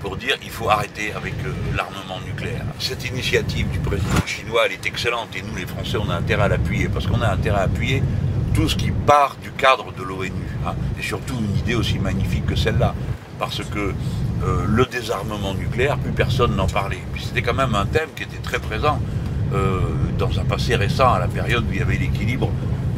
pour 0.00 0.16
dire 0.16 0.40
qu'il 0.40 0.50
faut 0.50 0.70
arrêter 0.70 1.12
avec 1.12 1.34
l'armement 1.76 2.20
nucléaire. 2.24 2.64
Cette 2.78 3.04
initiative 3.04 3.68
du 3.68 3.78
président 3.78 4.24
chinois, 4.24 4.62
elle 4.64 4.72
est 4.72 4.86
excellente 4.86 5.36
et 5.36 5.42
nous 5.42 5.54
les 5.54 5.66
Français, 5.66 5.98
on 5.98 6.08
a 6.08 6.14
intérêt 6.14 6.44
à 6.44 6.48
l'appuyer 6.48 6.88
parce 6.88 7.06
qu'on 7.06 7.20
a 7.20 7.28
intérêt 7.28 7.58
à 7.58 7.64
appuyer 7.64 8.02
tout 8.56 8.70
ce 8.70 8.74
qui 8.74 8.90
part 8.90 9.36
du 9.42 9.50
cadre 9.50 9.92
de 9.92 10.02
l'ONU. 10.02 10.32
Hein, 10.66 10.72
et 10.98 11.02
surtout 11.02 11.34
une 11.38 11.58
idée 11.58 11.74
aussi 11.74 11.98
magnifique 11.98 12.46
que 12.46 12.56
celle-là. 12.56 12.94
Parce 13.38 13.62
que 13.62 13.78
euh, 13.78 14.64
le 14.66 14.86
désarmement 14.86 15.52
nucléaire, 15.52 15.98
plus 15.98 16.12
personne 16.12 16.56
n'en 16.56 16.66
parlait. 16.66 17.02
C'était 17.18 17.42
quand 17.42 17.52
même 17.52 17.74
un 17.74 17.84
thème 17.84 18.08
qui 18.16 18.22
était 18.22 18.38
très 18.42 18.58
présent 18.58 18.98
euh, 19.52 19.80
dans 20.18 20.40
un 20.40 20.44
passé 20.44 20.74
récent, 20.74 21.12
à 21.12 21.18
la 21.18 21.28
période 21.28 21.64
où 21.68 21.72
il 21.72 21.78
y 21.78 21.82
avait 21.82 21.98
l'équilibre 21.98 22.50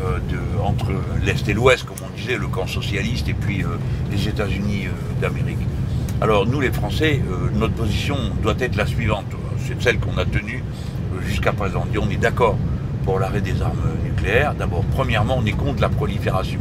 euh, 0.05 0.21
entre 0.62 0.92
l'Est 1.25 1.49
et 1.49 1.55
l'Ouest, 1.55 1.85
comme 1.85 1.97
on 2.09 2.16
disait, 2.16 2.38
le 2.38 2.47
camp 2.47 2.68
socialiste 2.68 3.29
et 3.29 3.35
puis 3.35 3.64
les 4.12 4.29
États-Unis 4.29 4.87
d'Amérique. 5.21 5.59
Alors 6.21 6.47
nous 6.47 6.61
les 6.61 6.71
Français, 6.71 7.21
notre 7.55 7.75
position 7.75 8.16
doit 8.42 8.55
être 8.61 8.77
la 8.77 8.87
suivante, 8.87 9.27
c'est 9.66 9.81
celle 9.83 9.99
qu'on 9.99 10.18
a 10.18 10.25
tenue 10.25 10.62
jusqu'à 11.27 11.53
présent. 11.53 11.85
On 12.01 12.11
est 12.11 12.16
d'accord 12.16 12.57
pour 13.09 13.21
l'arrêt 13.21 13.40
des 13.40 13.62
armes 13.62 13.97
nucléaires. 14.05 14.53
D'abord, 14.55 14.85
premièrement, 14.94 15.38
on 15.38 15.47
est 15.47 15.53
contre 15.53 15.81
la 15.81 15.88
prolifération. 15.88 16.61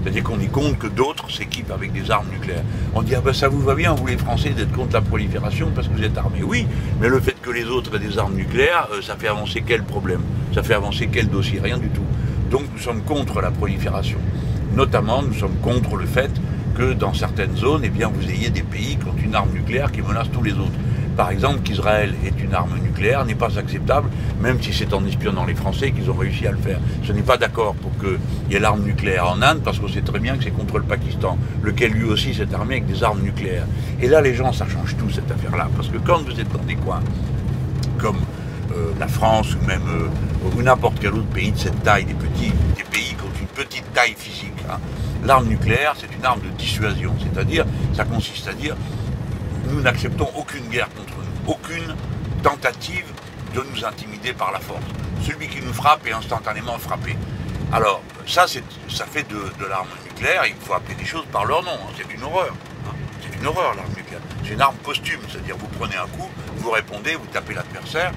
C'est-à-dire 0.00 0.22
qu'on 0.22 0.38
est 0.38 0.46
contre 0.46 0.78
que 0.78 0.86
d'autres 0.86 1.28
s'équipent 1.28 1.72
avec 1.72 1.92
des 1.92 2.08
armes 2.08 2.28
nucléaires. 2.30 2.62
On 2.94 3.02
dit, 3.02 3.16
ah 3.16 3.20
ben 3.20 3.32
ça 3.32 3.48
vous 3.48 3.60
va 3.60 3.74
bien, 3.74 3.92
vous 3.92 4.06
les 4.06 4.16
Français, 4.16 4.50
d'être 4.50 4.70
contre 4.70 4.92
la 4.92 5.00
prolifération 5.00 5.72
parce 5.74 5.88
que 5.88 5.94
vous 5.94 6.04
êtes 6.04 6.16
armés. 6.16 6.44
Oui, 6.44 6.68
mais 7.00 7.08
le 7.08 7.18
fait 7.18 7.34
que 7.42 7.50
les 7.50 7.64
autres 7.64 7.96
aient 7.96 7.98
des 7.98 8.16
armes 8.16 8.36
nucléaires, 8.36 8.86
euh, 8.92 9.02
ça 9.02 9.16
fait 9.16 9.26
avancer 9.26 9.64
quel 9.66 9.82
problème? 9.82 10.20
Ça 10.54 10.62
fait 10.62 10.74
avancer 10.74 11.08
quel 11.10 11.28
dossier? 11.28 11.58
Rien 11.58 11.78
du 11.78 11.88
tout. 11.88 12.06
Donc 12.48 12.62
nous 12.72 12.80
sommes 12.80 13.02
contre 13.02 13.40
la 13.40 13.50
prolifération. 13.50 14.18
Notamment, 14.76 15.20
nous 15.20 15.34
sommes 15.34 15.56
contre 15.56 15.96
le 15.96 16.06
fait 16.06 16.30
que 16.76 16.92
dans 16.92 17.12
certaines 17.12 17.56
zones, 17.56 17.82
eh 17.84 17.88
vous 17.88 18.30
ayez 18.30 18.50
des 18.50 18.62
pays 18.62 18.98
qui 18.98 19.08
ont 19.08 19.16
une 19.20 19.34
arme 19.34 19.50
nucléaire 19.52 19.90
qui 19.90 20.00
menace 20.00 20.30
tous 20.32 20.44
les 20.44 20.52
autres. 20.52 20.78
Par 21.16 21.30
exemple, 21.30 21.60
qu'Israël 21.60 22.14
ait 22.24 22.42
une 22.42 22.54
arme 22.54 22.78
nucléaire 22.82 23.24
n'est 23.24 23.34
pas 23.34 23.58
acceptable, 23.58 24.08
même 24.40 24.62
si 24.62 24.72
c'est 24.72 24.92
en 24.94 25.04
espionnant 25.04 25.44
les 25.44 25.54
Français 25.54 25.92
qu'ils 25.92 26.10
ont 26.10 26.14
réussi 26.14 26.46
à 26.46 26.52
le 26.52 26.58
faire. 26.58 26.78
Ce 27.04 27.12
n'est 27.12 27.22
pas 27.22 27.36
d'accord 27.36 27.74
pour 27.74 27.90
qu'il 27.98 28.18
y 28.50 28.54
ait 28.54 28.58
l'arme 28.58 28.82
nucléaire 28.82 29.28
en 29.28 29.42
Inde, 29.42 29.60
parce 29.64 29.78
qu'on 29.78 29.88
sait 29.88 30.00
très 30.00 30.18
bien 30.18 30.36
que 30.36 30.44
c'est 30.44 30.50
contre 30.50 30.78
le 30.78 30.84
Pakistan, 30.84 31.36
lequel 31.62 31.92
lui 31.92 32.04
aussi 32.04 32.34
s'est 32.34 32.52
armé 32.54 32.76
avec 32.76 32.86
des 32.86 33.02
armes 33.02 33.22
nucléaires. 33.22 33.66
Et 34.00 34.08
là, 34.08 34.20
les 34.20 34.34
gens, 34.34 34.52
ça 34.52 34.66
change 34.66 34.96
tout, 34.96 35.10
cette 35.10 35.30
affaire-là, 35.30 35.68
parce 35.76 35.88
que 35.88 35.98
quand 35.98 36.22
vous 36.22 36.40
êtes 36.40 36.50
dans 36.52 36.64
des 36.64 36.76
coins 36.76 37.02
comme 37.98 38.18
euh, 38.74 38.92
la 38.98 39.06
France 39.06 39.54
ou 39.54 39.66
même 39.66 39.82
euh, 39.88 40.56
ou 40.56 40.62
n'importe 40.62 40.96
quel 41.00 41.12
autre 41.12 41.26
pays 41.26 41.52
de 41.52 41.58
cette 41.58 41.82
taille, 41.82 42.04
des 42.04 42.14
petits, 42.14 42.52
des 42.76 42.84
pays 42.90 43.14
qui 43.14 43.22
ont 43.22 43.40
une 43.40 43.46
petite 43.48 43.92
taille 43.92 44.14
physique, 44.16 44.52
hein, 44.68 44.78
L'arme 45.24 45.46
nucléaire, 45.46 45.94
c'est 45.96 46.12
une 46.16 46.24
arme 46.24 46.40
de 46.40 46.48
dissuasion, 46.58 47.12
c'est-à-dire, 47.20 47.64
ça 47.94 48.04
consiste 48.04 48.48
à 48.48 48.54
dire, 48.54 48.74
nous 49.72 49.80
n'acceptons 49.80 50.28
aucune 50.36 50.68
guerre 50.68 50.88
contre 50.90 51.14
nous, 51.16 51.52
aucune 51.52 51.96
tentative 52.42 53.06
de 53.54 53.62
nous 53.62 53.84
intimider 53.84 54.32
par 54.32 54.52
la 54.52 54.60
force. 54.60 54.84
Celui 55.22 55.48
qui 55.48 55.62
nous 55.62 55.72
frappe 55.72 56.06
est 56.06 56.12
instantanément 56.12 56.78
frappé. 56.78 57.16
Alors, 57.72 58.02
ça, 58.26 58.46
ça 58.46 59.06
fait 59.06 59.26
de, 59.28 59.66
l'arme 59.66 59.88
nucléaire, 60.04 60.44
il 60.46 60.54
faut 60.54 60.74
appeler 60.74 60.94
des 60.94 61.06
choses 61.06 61.24
par 61.32 61.46
leur 61.46 61.62
nom, 61.62 61.70
hein. 61.72 61.92
c'est 61.96 62.12
une 62.14 62.22
horreur. 62.22 62.54
Hein. 62.86 62.92
C'est 63.22 63.34
une 63.38 63.46
horreur 63.46 63.74
l'arme 63.74 63.88
nucléaire. 63.96 64.20
C'est 64.44 64.52
une 64.52 64.60
arme 64.60 64.76
posthume, 64.76 65.20
c'est-à-dire 65.28 65.56
vous 65.56 65.68
prenez 65.78 65.96
un 65.96 66.06
coup, 66.06 66.28
vous 66.56 66.70
répondez, 66.70 67.14
vous 67.14 67.26
tapez 67.32 67.54
l'adversaire 67.54 68.12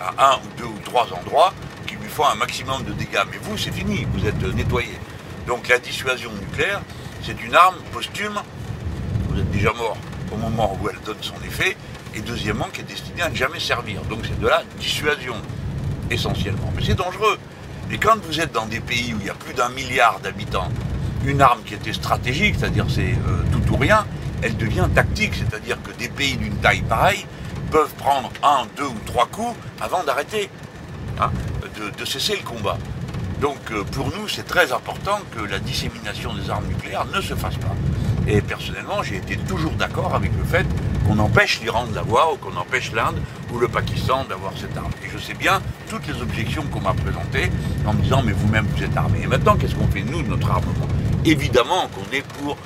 à 0.00 0.32
un 0.32 0.36
ou 0.36 0.58
deux 0.58 0.66
ou 0.66 0.78
trois 0.84 1.08
endroits 1.12 1.54
qui 1.86 1.96
lui 1.96 2.08
font 2.08 2.26
un 2.26 2.34
maximum 2.34 2.84
de 2.84 2.92
dégâts. 2.92 3.24
Mais 3.30 3.38
vous, 3.42 3.56
c'est 3.56 3.72
fini, 3.72 4.06
vous 4.12 4.26
êtes 4.26 4.42
nettoyé. 4.54 4.98
Donc 5.46 5.68
la 5.68 5.78
dissuasion 5.78 6.32
nucléaire, 6.32 6.82
c'est 7.22 7.40
une 7.42 7.54
arme 7.54 7.76
posthume, 7.92 8.38
vous 9.30 9.40
êtes 9.40 9.50
déjà 9.50 9.72
mort 9.72 9.96
au 10.32 10.36
moment 10.36 10.76
où 10.80 10.88
elle 10.88 11.00
donne 11.04 11.20
son 11.20 11.36
effet, 11.46 11.76
et 12.14 12.20
deuxièmement 12.20 12.66
qui 12.72 12.80
est 12.80 12.84
destinée 12.84 13.22
à 13.22 13.28
ne 13.28 13.34
jamais 13.34 13.60
servir. 13.60 14.02
Donc 14.02 14.20
c'est 14.24 14.38
de 14.40 14.46
la 14.46 14.62
dissuasion, 14.78 15.36
essentiellement. 16.10 16.72
Mais 16.76 16.82
c'est 16.84 16.94
dangereux. 16.94 17.38
Et 17.90 17.98
quand 17.98 18.16
vous 18.22 18.40
êtes 18.40 18.52
dans 18.52 18.66
des 18.66 18.80
pays 18.80 19.14
où 19.14 19.18
il 19.20 19.26
y 19.26 19.30
a 19.30 19.34
plus 19.34 19.54
d'un 19.54 19.68
milliard 19.70 20.20
d'habitants, 20.20 20.68
une 21.24 21.40
arme 21.40 21.60
qui 21.64 21.74
était 21.74 21.92
stratégique, 21.92 22.56
c'est-à-dire 22.58 22.86
c'est 22.88 23.12
euh, 23.12 23.42
tout 23.52 23.72
ou 23.72 23.76
rien, 23.76 24.06
elle 24.42 24.56
devient 24.56 24.86
tactique, 24.94 25.34
c'est-à-dire 25.34 25.78
que 25.82 25.92
des 25.98 26.08
pays 26.08 26.36
d'une 26.36 26.56
taille 26.56 26.82
pareille 26.82 27.26
peuvent 27.70 27.94
prendre 27.94 28.30
un, 28.42 28.66
deux 28.76 28.86
ou 28.86 28.98
trois 29.04 29.26
coups 29.26 29.54
avant 29.80 30.04
d'arrêter, 30.04 30.48
hein, 31.20 31.30
de 31.98 32.04
cesser 32.04 32.36
le 32.36 32.42
combat. 32.42 32.78
Donc 33.40 33.58
euh, 33.70 33.84
pour 33.84 34.06
nous, 34.06 34.28
c'est 34.28 34.46
très 34.46 34.72
important 34.72 35.20
que 35.36 35.42
la 35.44 35.60
dissémination 35.60 36.34
des 36.34 36.50
armes 36.50 36.66
nucléaires 36.66 37.06
ne 37.06 37.20
se 37.20 37.34
fasse 37.34 37.56
pas. 37.56 37.74
Et 38.30 38.42
personnellement, 38.42 39.02
j'ai 39.02 39.16
été 39.16 39.38
toujours 39.38 39.72
d'accord 39.72 40.14
avec 40.14 40.30
le 40.36 40.44
fait 40.44 40.66
qu'on 41.06 41.18
empêche 41.18 41.60
l'Iran 41.60 41.86
de 41.86 41.94
l'avoir 41.94 42.34
ou 42.34 42.36
qu'on 42.36 42.54
empêche 42.58 42.92
l'Inde 42.92 43.16
ou 43.50 43.58
le 43.58 43.68
Pakistan 43.68 44.24
d'avoir 44.28 44.52
cette 44.54 44.76
arme. 44.76 44.90
Et 45.02 45.08
je 45.10 45.16
sais 45.16 45.32
bien 45.32 45.62
toutes 45.88 46.06
les 46.06 46.20
objections 46.20 46.62
qu'on 46.64 46.80
m'a 46.82 46.92
présentées 46.92 47.50
en 47.86 47.94
me 47.94 48.02
disant 48.02 48.22
mais 48.22 48.32
vous-même 48.32 48.66
vous 48.66 48.82
êtes 48.82 48.94
armés. 48.94 49.20
Et 49.22 49.26
maintenant, 49.26 49.56
qu'est-ce 49.56 49.74
qu'on 49.74 49.88
fait 49.88 50.02
nous 50.02 50.22
de 50.22 50.28
notre 50.28 50.50
armement? 50.50 50.86
Évidemment 51.24 51.88
qu'on 51.88 52.14
est 52.14 52.26
pour 52.40 52.58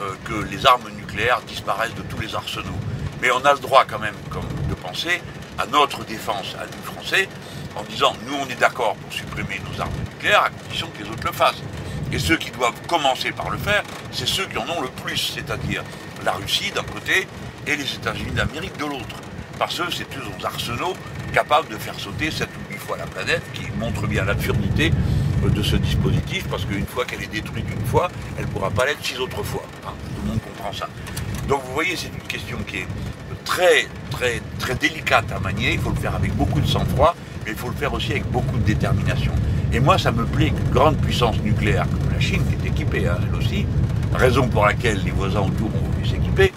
euh, 0.00 0.14
que 0.24 0.50
les 0.50 0.66
armes 0.66 0.90
nucléaires 0.98 1.40
disparaissent 1.46 1.94
de 1.94 2.02
tous 2.02 2.20
les 2.20 2.34
arsenaux. 2.34 2.80
Mais 3.22 3.30
on 3.30 3.44
a 3.44 3.52
le 3.52 3.60
droit 3.60 3.84
quand 3.88 4.00
même 4.00 4.16
comme, 4.30 4.48
de 4.68 4.74
penser 4.74 5.22
à 5.58 5.66
notre 5.66 6.04
défense, 6.04 6.56
à 6.58 6.66
nous 6.66 6.92
Français, 6.92 7.28
en 7.76 7.84
disant 7.84 8.14
nous 8.26 8.34
on 8.34 8.46
est 8.48 8.58
d'accord 8.58 8.96
pour 8.96 9.12
supprimer 9.12 9.60
nos 9.70 9.80
armes 9.80 9.92
nucléaires 10.12 10.42
à 10.42 10.50
condition 10.50 10.88
que 10.88 11.04
les 11.04 11.08
autres 11.08 11.24
le 11.24 11.32
fassent. 11.32 11.62
Et 12.14 12.18
ceux 12.20 12.36
qui 12.36 12.52
doivent 12.52 12.80
commencer 12.86 13.32
par 13.32 13.50
le 13.50 13.58
faire, 13.58 13.82
c'est 14.12 14.28
ceux 14.28 14.46
qui 14.46 14.56
en 14.56 14.68
ont 14.68 14.80
le 14.80 14.88
plus, 15.02 15.16
c'est-à-dire 15.34 15.82
la 16.24 16.30
Russie 16.30 16.70
d'un 16.72 16.84
côté 16.84 17.26
et 17.66 17.74
les 17.74 17.94
États-Unis 17.94 18.30
d'Amérique 18.30 18.76
de 18.78 18.84
l'autre. 18.84 19.16
Parce 19.58 19.80
que 19.80 19.92
c'est 19.92 20.04
eux 20.16 20.22
aux 20.38 20.46
arsenaux 20.46 20.94
capables 21.32 21.68
de 21.68 21.76
faire 21.76 21.98
sauter 21.98 22.30
sept 22.30 22.48
ou 22.48 22.72
huit 22.72 22.78
fois 22.78 22.96
la 22.98 23.06
planète, 23.06 23.42
qui 23.52 23.62
montre 23.80 24.06
bien 24.06 24.24
l'absurdité 24.24 24.92
de 25.42 25.62
ce 25.62 25.74
dispositif, 25.74 26.46
parce 26.48 26.64
qu'une 26.64 26.86
fois 26.86 27.04
qu'elle 27.04 27.22
est 27.22 27.32
détruite 27.32 27.66
une 27.68 27.86
fois, 27.86 28.08
elle 28.38 28.44
ne 28.44 28.50
pourra 28.50 28.70
pas 28.70 28.86
l'être 28.86 29.04
six 29.04 29.18
autres 29.18 29.42
fois. 29.42 29.64
Hein. 29.84 29.92
Tout 30.14 30.22
le 30.22 30.28
monde 30.28 30.40
comprend 30.40 30.72
ça. 30.72 30.88
Donc 31.48 31.62
vous 31.66 31.72
voyez, 31.74 31.96
c'est 31.96 32.08
une 32.14 32.28
question 32.28 32.58
qui 32.64 32.76
est 32.76 32.86
très, 33.44 33.88
très, 34.12 34.40
très 34.60 34.76
délicate 34.76 35.32
à 35.32 35.40
manier. 35.40 35.72
Il 35.72 35.80
faut 35.80 35.90
le 35.90 35.96
faire 35.96 36.14
avec 36.14 36.32
beaucoup 36.36 36.60
de 36.60 36.66
sang-froid 36.66 37.16
mais 37.44 37.52
il 37.52 37.56
faut 37.56 37.68
le 37.68 37.74
faire 37.74 37.92
aussi 37.92 38.12
avec 38.12 38.26
beaucoup 38.30 38.56
de 38.56 38.64
détermination. 38.64 39.32
Et 39.74 39.80
moi, 39.80 39.98
ça 39.98 40.12
me 40.12 40.24
plaît 40.24 40.50
qu'une 40.50 40.70
grande 40.70 40.96
puissance 40.98 41.36
nucléaire 41.42 41.86
comme 41.90 42.12
la 42.12 42.20
Chine, 42.20 42.42
qui 42.48 42.64
est 42.64 42.70
équipée, 42.70 43.08
hein, 43.08 43.18
elle 43.28 43.34
aussi, 43.34 43.66
raison 44.14 44.46
pour 44.46 44.64
laquelle 44.64 45.02
les 45.04 45.10
voisins 45.10 45.40
autour 45.40 45.66
ont 45.66 45.90
voulu 45.90 46.06
s'équiper, 46.06 46.52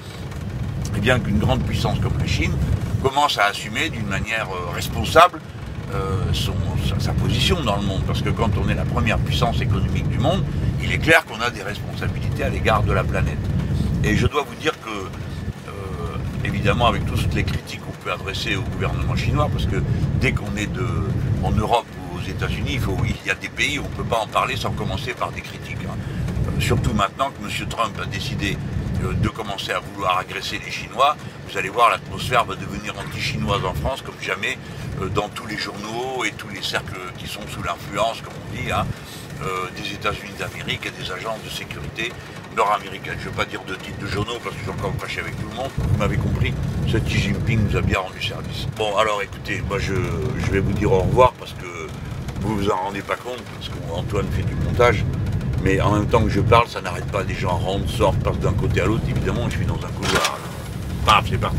eh 0.95 0.99
bien 0.99 1.19
qu'une 1.19 1.39
grande 1.39 1.63
puissance 1.63 1.99
comme 1.99 2.15
la 2.19 2.27
Chine 2.27 2.51
commence 3.01 3.39
à 3.39 3.45
assumer 3.45 3.89
d'une 3.89 4.06
manière 4.06 4.47
euh, 4.51 4.71
responsable 4.71 5.41
euh, 5.95 6.32
sa, 6.99 7.12
position 7.13 7.60
dans 7.63 7.77
le 7.77 7.82
monde. 7.82 8.03
Parce 8.06 8.21
que 8.21 8.30
quand 8.30 8.51
on 8.63 8.69
est 8.69 8.75
la 8.75 8.86
première 8.86 9.17
puissance 9.17 9.62
économique 9.62 10.08
du 10.10 10.19
monde, 10.19 10.43
il 10.84 10.91
est 10.91 10.99
clair 10.99 11.25
qu'on 11.25 11.41
a 11.41 11.49
des 11.49 11.63
responsabilités 11.63 12.43
à 12.43 12.49
l'égard 12.49 12.84
de 12.84 12.93
la 12.93 13.03
planète. 13.03 13.39
Et 14.03 14.15
je 14.15 14.27
dois 14.27 14.43
vous 14.47 14.56
dire 14.62 14.73
que, 14.82 14.89
euh, 14.89 15.71
évidemment, 16.45 16.86
avec 16.86 17.03
toutes 17.08 17.34
les 17.34 17.43
critiques 17.43 17.82
adresser 18.10 18.56
au 18.56 18.62
gouvernement 18.62 19.15
chinois, 19.15 19.49
parce 19.51 19.65
que 19.65 19.77
dès 20.19 20.32
qu'on 20.32 20.56
est 20.56 20.69
en 21.43 21.51
Europe 21.51 21.86
États-Unis, 22.29 22.79
il, 23.05 23.27
y 23.27 23.31
a 23.31 23.35
des 23.35 23.49
pays 23.49 23.79
où 23.79 23.83
on 23.85 23.89
ne 23.89 23.95
peut 23.95 24.03
pas 24.03 24.19
en 24.19 24.27
parler 24.27 24.55
sans 24.55 24.71
commencer 24.71 25.13
par 25.13 25.31
des 25.31 25.41
critiques. 25.41 25.77
Hein. 25.85 25.95
Euh, 26.47 26.61
surtout 26.61 26.93
maintenant 26.93 27.31
que 27.31 27.45
M. 27.45 27.69
Trump 27.69 27.99
a 28.01 28.05
décidé 28.05 28.57
euh, 29.03 29.13
de 29.13 29.29
commencer 29.29 29.71
à 29.71 29.79
vouloir 29.79 30.17
agresser 30.17 30.59
les 30.63 30.71
Chinois, 30.71 31.15
vous 31.49 31.57
allez 31.57 31.69
voir, 31.69 31.89
l'atmosphère 31.89 32.45
va 32.45 32.55
devenir 32.55 32.93
anti-chinoise 32.97 33.63
en 33.63 33.73
France 33.73 34.01
comme 34.01 34.19
jamais 34.21 34.57
euh, 35.01 35.09
dans 35.09 35.29
tous 35.29 35.47
les 35.47 35.57
journaux 35.57 36.23
et 36.25 36.31
tous 36.31 36.49
les 36.49 36.61
cercles 36.61 36.99
qui 37.17 37.27
sont 37.27 37.45
sous 37.47 37.63
l'influence, 37.63 38.21
comme 38.21 38.33
on 38.33 38.55
dit, 38.55 38.71
hein, 38.71 38.85
des 39.75 39.93
États-Unis 39.93 40.33
d'Amérique 40.39 40.87
et 40.87 40.91
des 40.91 41.11
agences 41.11 41.43
de 41.43 41.49
sécurité 41.49 42.11
nord-américaine. 42.57 43.15
Je 43.19 43.25
ne 43.25 43.29
veux 43.29 43.37
pas 43.37 43.45
dire 43.45 43.61
de 43.67 43.75
titre 43.75 43.99
de 43.99 44.07
journaux 44.07 44.39
parce 44.43 44.55
que 44.55 44.65
j'ai 44.65 44.71
encore 44.71 44.93
fâché 44.99 45.21
avec 45.21 45.39
tout 45.39 45.47
le 45.47 45.55
monde. 45.55 45.71
Vous 45.77 45.97
m'avez 45.97 46.17
compris, 46.17 46.53
ce 46.91 46.97
Xi 46.97 47.19
Jinping 47.19 47.59
nous 47.69 47.77
a 47.77 47.81
bien 47.81 47.99
rendu 47.99 48.21
service. 48.21 48.67
Bon, 48.75 48.97
alors 48.97 49.21
écoutez, 49.21 49.61
moi 49.69 49.77
je, 49.77 49.93
vais 50.51 50.59
vous 50.59 50.73
dire 50.73 50.91
au 50.91 50.99
revoir 50.99 51.33
parce 51.33 51.53
que 51.53 51.65
vous 52.41 52.58
vous 52.58 52.69
en 52.69 52.76
rendez 52.76 53.02
pas 53.02 53.15
compte, 53.15 53.41
parce 53.56 53.69
qu'Antoine 53.69 54.28
fait 54.32 54.43
du 54.43 54.56
montage. 54.56 55.04
Mais 55.63 55.82
en 55.82 55.91
même 55.91 56.08
temps 56.08 56.23
que 56.23 56.30
je 56.30 56.41
parle, 56.41 56.67
ça 56.67 56.82
n'arrête 56.82 57.06
pas. 57.12 57.23
Les 57.23 57.34
gens 57.34 57.58
rentrent, 57.58 57.89
sortent, 57.89 58.19
passent 58.19 58.39
d'un 58.39 58.54
côté 58.54 58.82
à 58.82 58.86
l'autre. 58.86 59.04
Évidemment, 59.10 59.50
je 59.50 59.58
suis 59.58 59.65
dans 59.65 59.76
un 59.76 59.91
couloir. 59.91 60.39
Paf, 61.06 61.26
c'est 61.30 61.38
parti. 61.38 61.58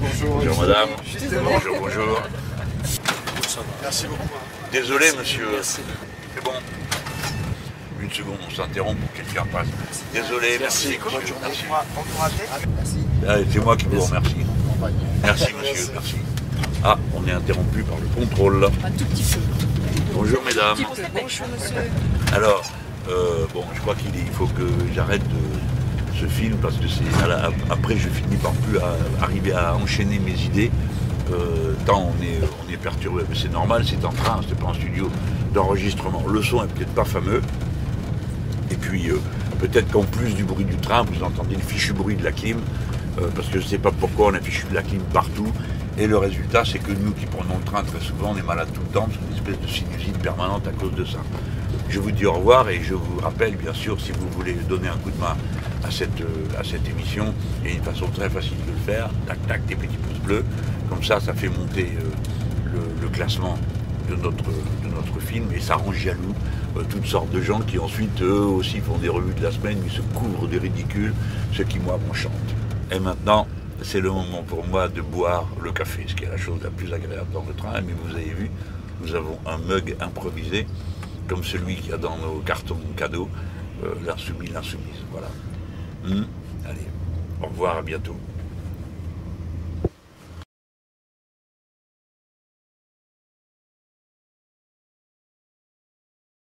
bonjour, 0.00 0.36
bonjour 0.36 0.60
madame. 0.60 0.88
Bonjour, 1.42 1.76
bonjour. 1.80 2.22
Merci 3.82 4.06
beaucoup. 4.06 4.28
Désolé, 4.72 5.06
monsieur. 5.18 5.48
C'est 5.62 5.82
bon 6.42 6.52
une 8.04 8.12
seconde, 8.12 8.38
on 8.46 8.54
s'interrompt 8.54 9.00
pour 9.00 9.12
que 9.12 9.16
quelqu'un 9.16 9.46
passe. 9.50 9.66
Désolé, 10.12 10.58
merci. 10.60 10.98
merci. 11.00 11.32
C'est 13.50 13.64
moi 13.64 13.76
qui 13.76 13.86
vous 13.86 14.00
remercie. 14.00 14.36
Merci 15.22 15.52
monsieur, 15.54 15.90
merci. 15.94 16.16
Ah, 16.86 16.98
on 17.14 17.26
est 17.26 17.32
interrompu 17.32 17.82
par 17.82 17.96
le 17.98 18.06
contrôle. 18.08 18.62
Un 18.84 18.90
tout 18.90 19.06
petit 19.06 19.24
peu. 19.24 19.40
Bonjour 20.14 20.42
mesdames. 20.44 20.76
Bonjour 21.14 21.46
monsieur. 21.48 21.76
Alors, 22.34 22.62
euh, 23.08 23.46
bon, 23.54 23.64
je 23.74 23.80
crois 23.80 23.94
qu'il 23.94 24.12
faut 24.32 24.46
que 24.48 24.68
j'arrête 24.94 25.22
ce 26.20 26.26
film 26.26 26.58
parce 26.58 26.76
que 26.76 26.86
c'est 26.86 27.02
après 27.70 27.96
je 27.96 28.10
finis 28.10 28.36
par 28.36 28.52
plus 28.52 28.78
arriver 29.22 29.54
à 29.54 29.74
enchaîner 29.76 30.18
mes 30.18 30.38
idées. 30.42 30.70
Euh, 31.32 31.72
tant 31.86 32.12
on 32.14 32.22
est, 32.22 32.38
on 32.42 32.70
est 32.70 32.76
perturbé, 32.76 33.22
mais 33.30 33.34
c'est 33.34 33.50
normal, 33.50 33.82
c'est 33.88 34.04
en 34.04 34.12
train, 34.12 34.40
c'est 34.46 34.58
pas 34.58 34.68
un 34.68 34.74
studio 34.74 35.08
d'enregistrement. 35.54 36.22
Le 36.28 36.42
son 36.42 36.64
est 36.64 36.66
peut-être 36.66 36.92
pas 36.92 37.06
fameux, 37.06 37.40
et 38.70 38.74
puis 38.74 39.08
euh, 39.08 39.18
peut-être 39.58 39.90
qu'en 39.90 40.02
plus 40.02 40.34
du 40.34 40.44
bruit 40.44 40.66
du 40.66 40.76
train, 40.76 41.02
vous 41.02 41.24
entendez 41.24 41.54
le 41.54 41.62
fichu 41.62 41.94
bruit 41.94 42.16
de 42.16 42.24
la 42.24 42.32
clim, 42.32 42.58
euh, 43.18 43.28
parce 43.34 43.48
que 43.48 43.58
je 43.58 43.64
ne 43.64 43.70
sais 43.70 43.78
pas 43.78 43.90
pourquoi 43.90 44.26
on 44.26 44.34
a 44.34 44.40
fichu 44.40 44.66
de 44.68 44.74
la 44.74 44.82
clim 44.82 45.00
partout. 45.14 45.50
Et 45.96 46.06
le 46.08 46.18
résultat, 46.18 46.64
c'est 46.64 46.80
que 46.80 46.90
nous 46.90 47.12
qui 47.12 47.26
prenons 47.26 47.56
le 47.56 47.64
train 47.64 47.84
très 47.84 48.00
souvent, 48.00 48.32
on 48.34 48.36
est 48.36 48.42
malade 48.42 48.68
tout 48.74 48.80
le 48.80 48.92
temps, 48.92 49.08
c'est 49.12 49.20
une 49.28 49.36
espèce 49.36 49.60
de 49.60 49.66
sinusite 49.66 50.18
permanente 50.18 50.66
à 50.66 50.72
cause 50.72 50.92
de 50.94 51.04
ça. 51.04 51.18
Je 51.88 52.00
vous 52.00 52.10
dis 52.10 52.26
au 52.26 52.32
revoir 52.32 52.68
et 52.68 52.80
je 52.82 52.94
vous 52.94 53.20
rappelle, 53.20 53.54
bien 53.56 53.72
sûr, 53.72 54.00
si 54.00 54.10
vous 54.10 54.28
voulez 54.30 54.54
donner 54.68 54.88
un 54.88 54.96
coup 54.96 55.10
de 55.10 55.20
main 55.20 55.36
à 55.84 55.90
cette, 55.92 56.20
euh, 56.20 56.90
émission, 56.90 57.32
il 57.64 57.76
une 57.76 57.82
façon 57.82 58.06
très 58.08 58.28
facile 58.28 58.56
de 58.66 58.72
le 58.72 58.92
faire, 58.92 59.08
tac 59.26 59.46
tac, 59.46 59.66
des 59.66 59.76
petits 59.76 59.96
pouces 59.98 60.18
bleus, 60.18 60.44
comme 60.88 61.04
ça, 61.04 61.20
ça 61.20 61.32
fait 61.32 61.48
monter 61.48 61.88
le, 63.00 63.08
classement 63.12 63.56
de 64.10 64.16
notre, 64.16 64.44
de 64.44 64.88
notre 64.92 65.20
film 65.20 65.46
et 65.54 65.60
ça 65.60 65.76
rend 65.76 65.92
jaloux 65.92 66.34
euh, 66.76 66.82
toutes 66.90 67.06
sortes 67.06 67.30
de 67.30 67.40
gens 67.40 67.60
qui 67.60 67.78
ensuite 67.78 68.20
eux 68.22 68.40
aussi 68.40 68.80
font 68.80 68.98
des 68.98 69.08
revues 69.08 69.34
de 69.34 69.42
la 69.42 69.52
semaine, 69.52 69.78
ils 69.84 69.92
se 69.92 70.00
couvrent 70.00 70.48
des 70.48 70.58
ridicules, 70.58 71.14
ce 71.52 71.62
qui 71.62 71.78
moi 71.78 72.00
m'enchante. 72.08 72.32
Et 72.90 72.98
maintenant, 72.98 73.46
c'est 73.82 74.00
le 74.00 74.10
moment 74.10 74.42
pour 74.42 74.66
moi 74.66 74.88
de 74.88 75.00
boire 75.00 75.48
le 75.62 75.72
café, 75.72 76.04
ce 76.06 76.14
qui 76.14 76.24
est 76.24 76.28
la 76.28 76.36
chose 76.36 76.60
la 76.62 76.70
plus 76.70 76.92
agréable 76.92 77.32
dans 77.32 77.44
le 77.46 77.54
train. 77.54 77.80
Mais 77.80 77.92
vous 77.92 78.14
avez 78.14 78.30
vu, 78.30 78.50
nous 79.00 79.14
avons 79.14 79.38
un 79.46 79.58
mug 79.58 79.96
improvisé, 80.00 80.66
comme 81.28 81.42
celui 81.44 81.76
qu'il 81.76 81.90
y 81.90 81.92
a 81.92 81.98
dans 81.98 82.16
nos 82.18 82.40
cartons 82.40 82.78
cadeaux, 82.96 83.28
euh, 83.82 83.94
l'insoumis, 84.06 84.48
l'insoumise. 84.48 85.02
Voilà. 85.10 85.28
Hmm. 86.04 86.26
Allez, 86.68 86.86
au 87.42 87.46
revoir, 87.46 87.78
à 87.78 87.82
bientôt. 87.82 88.16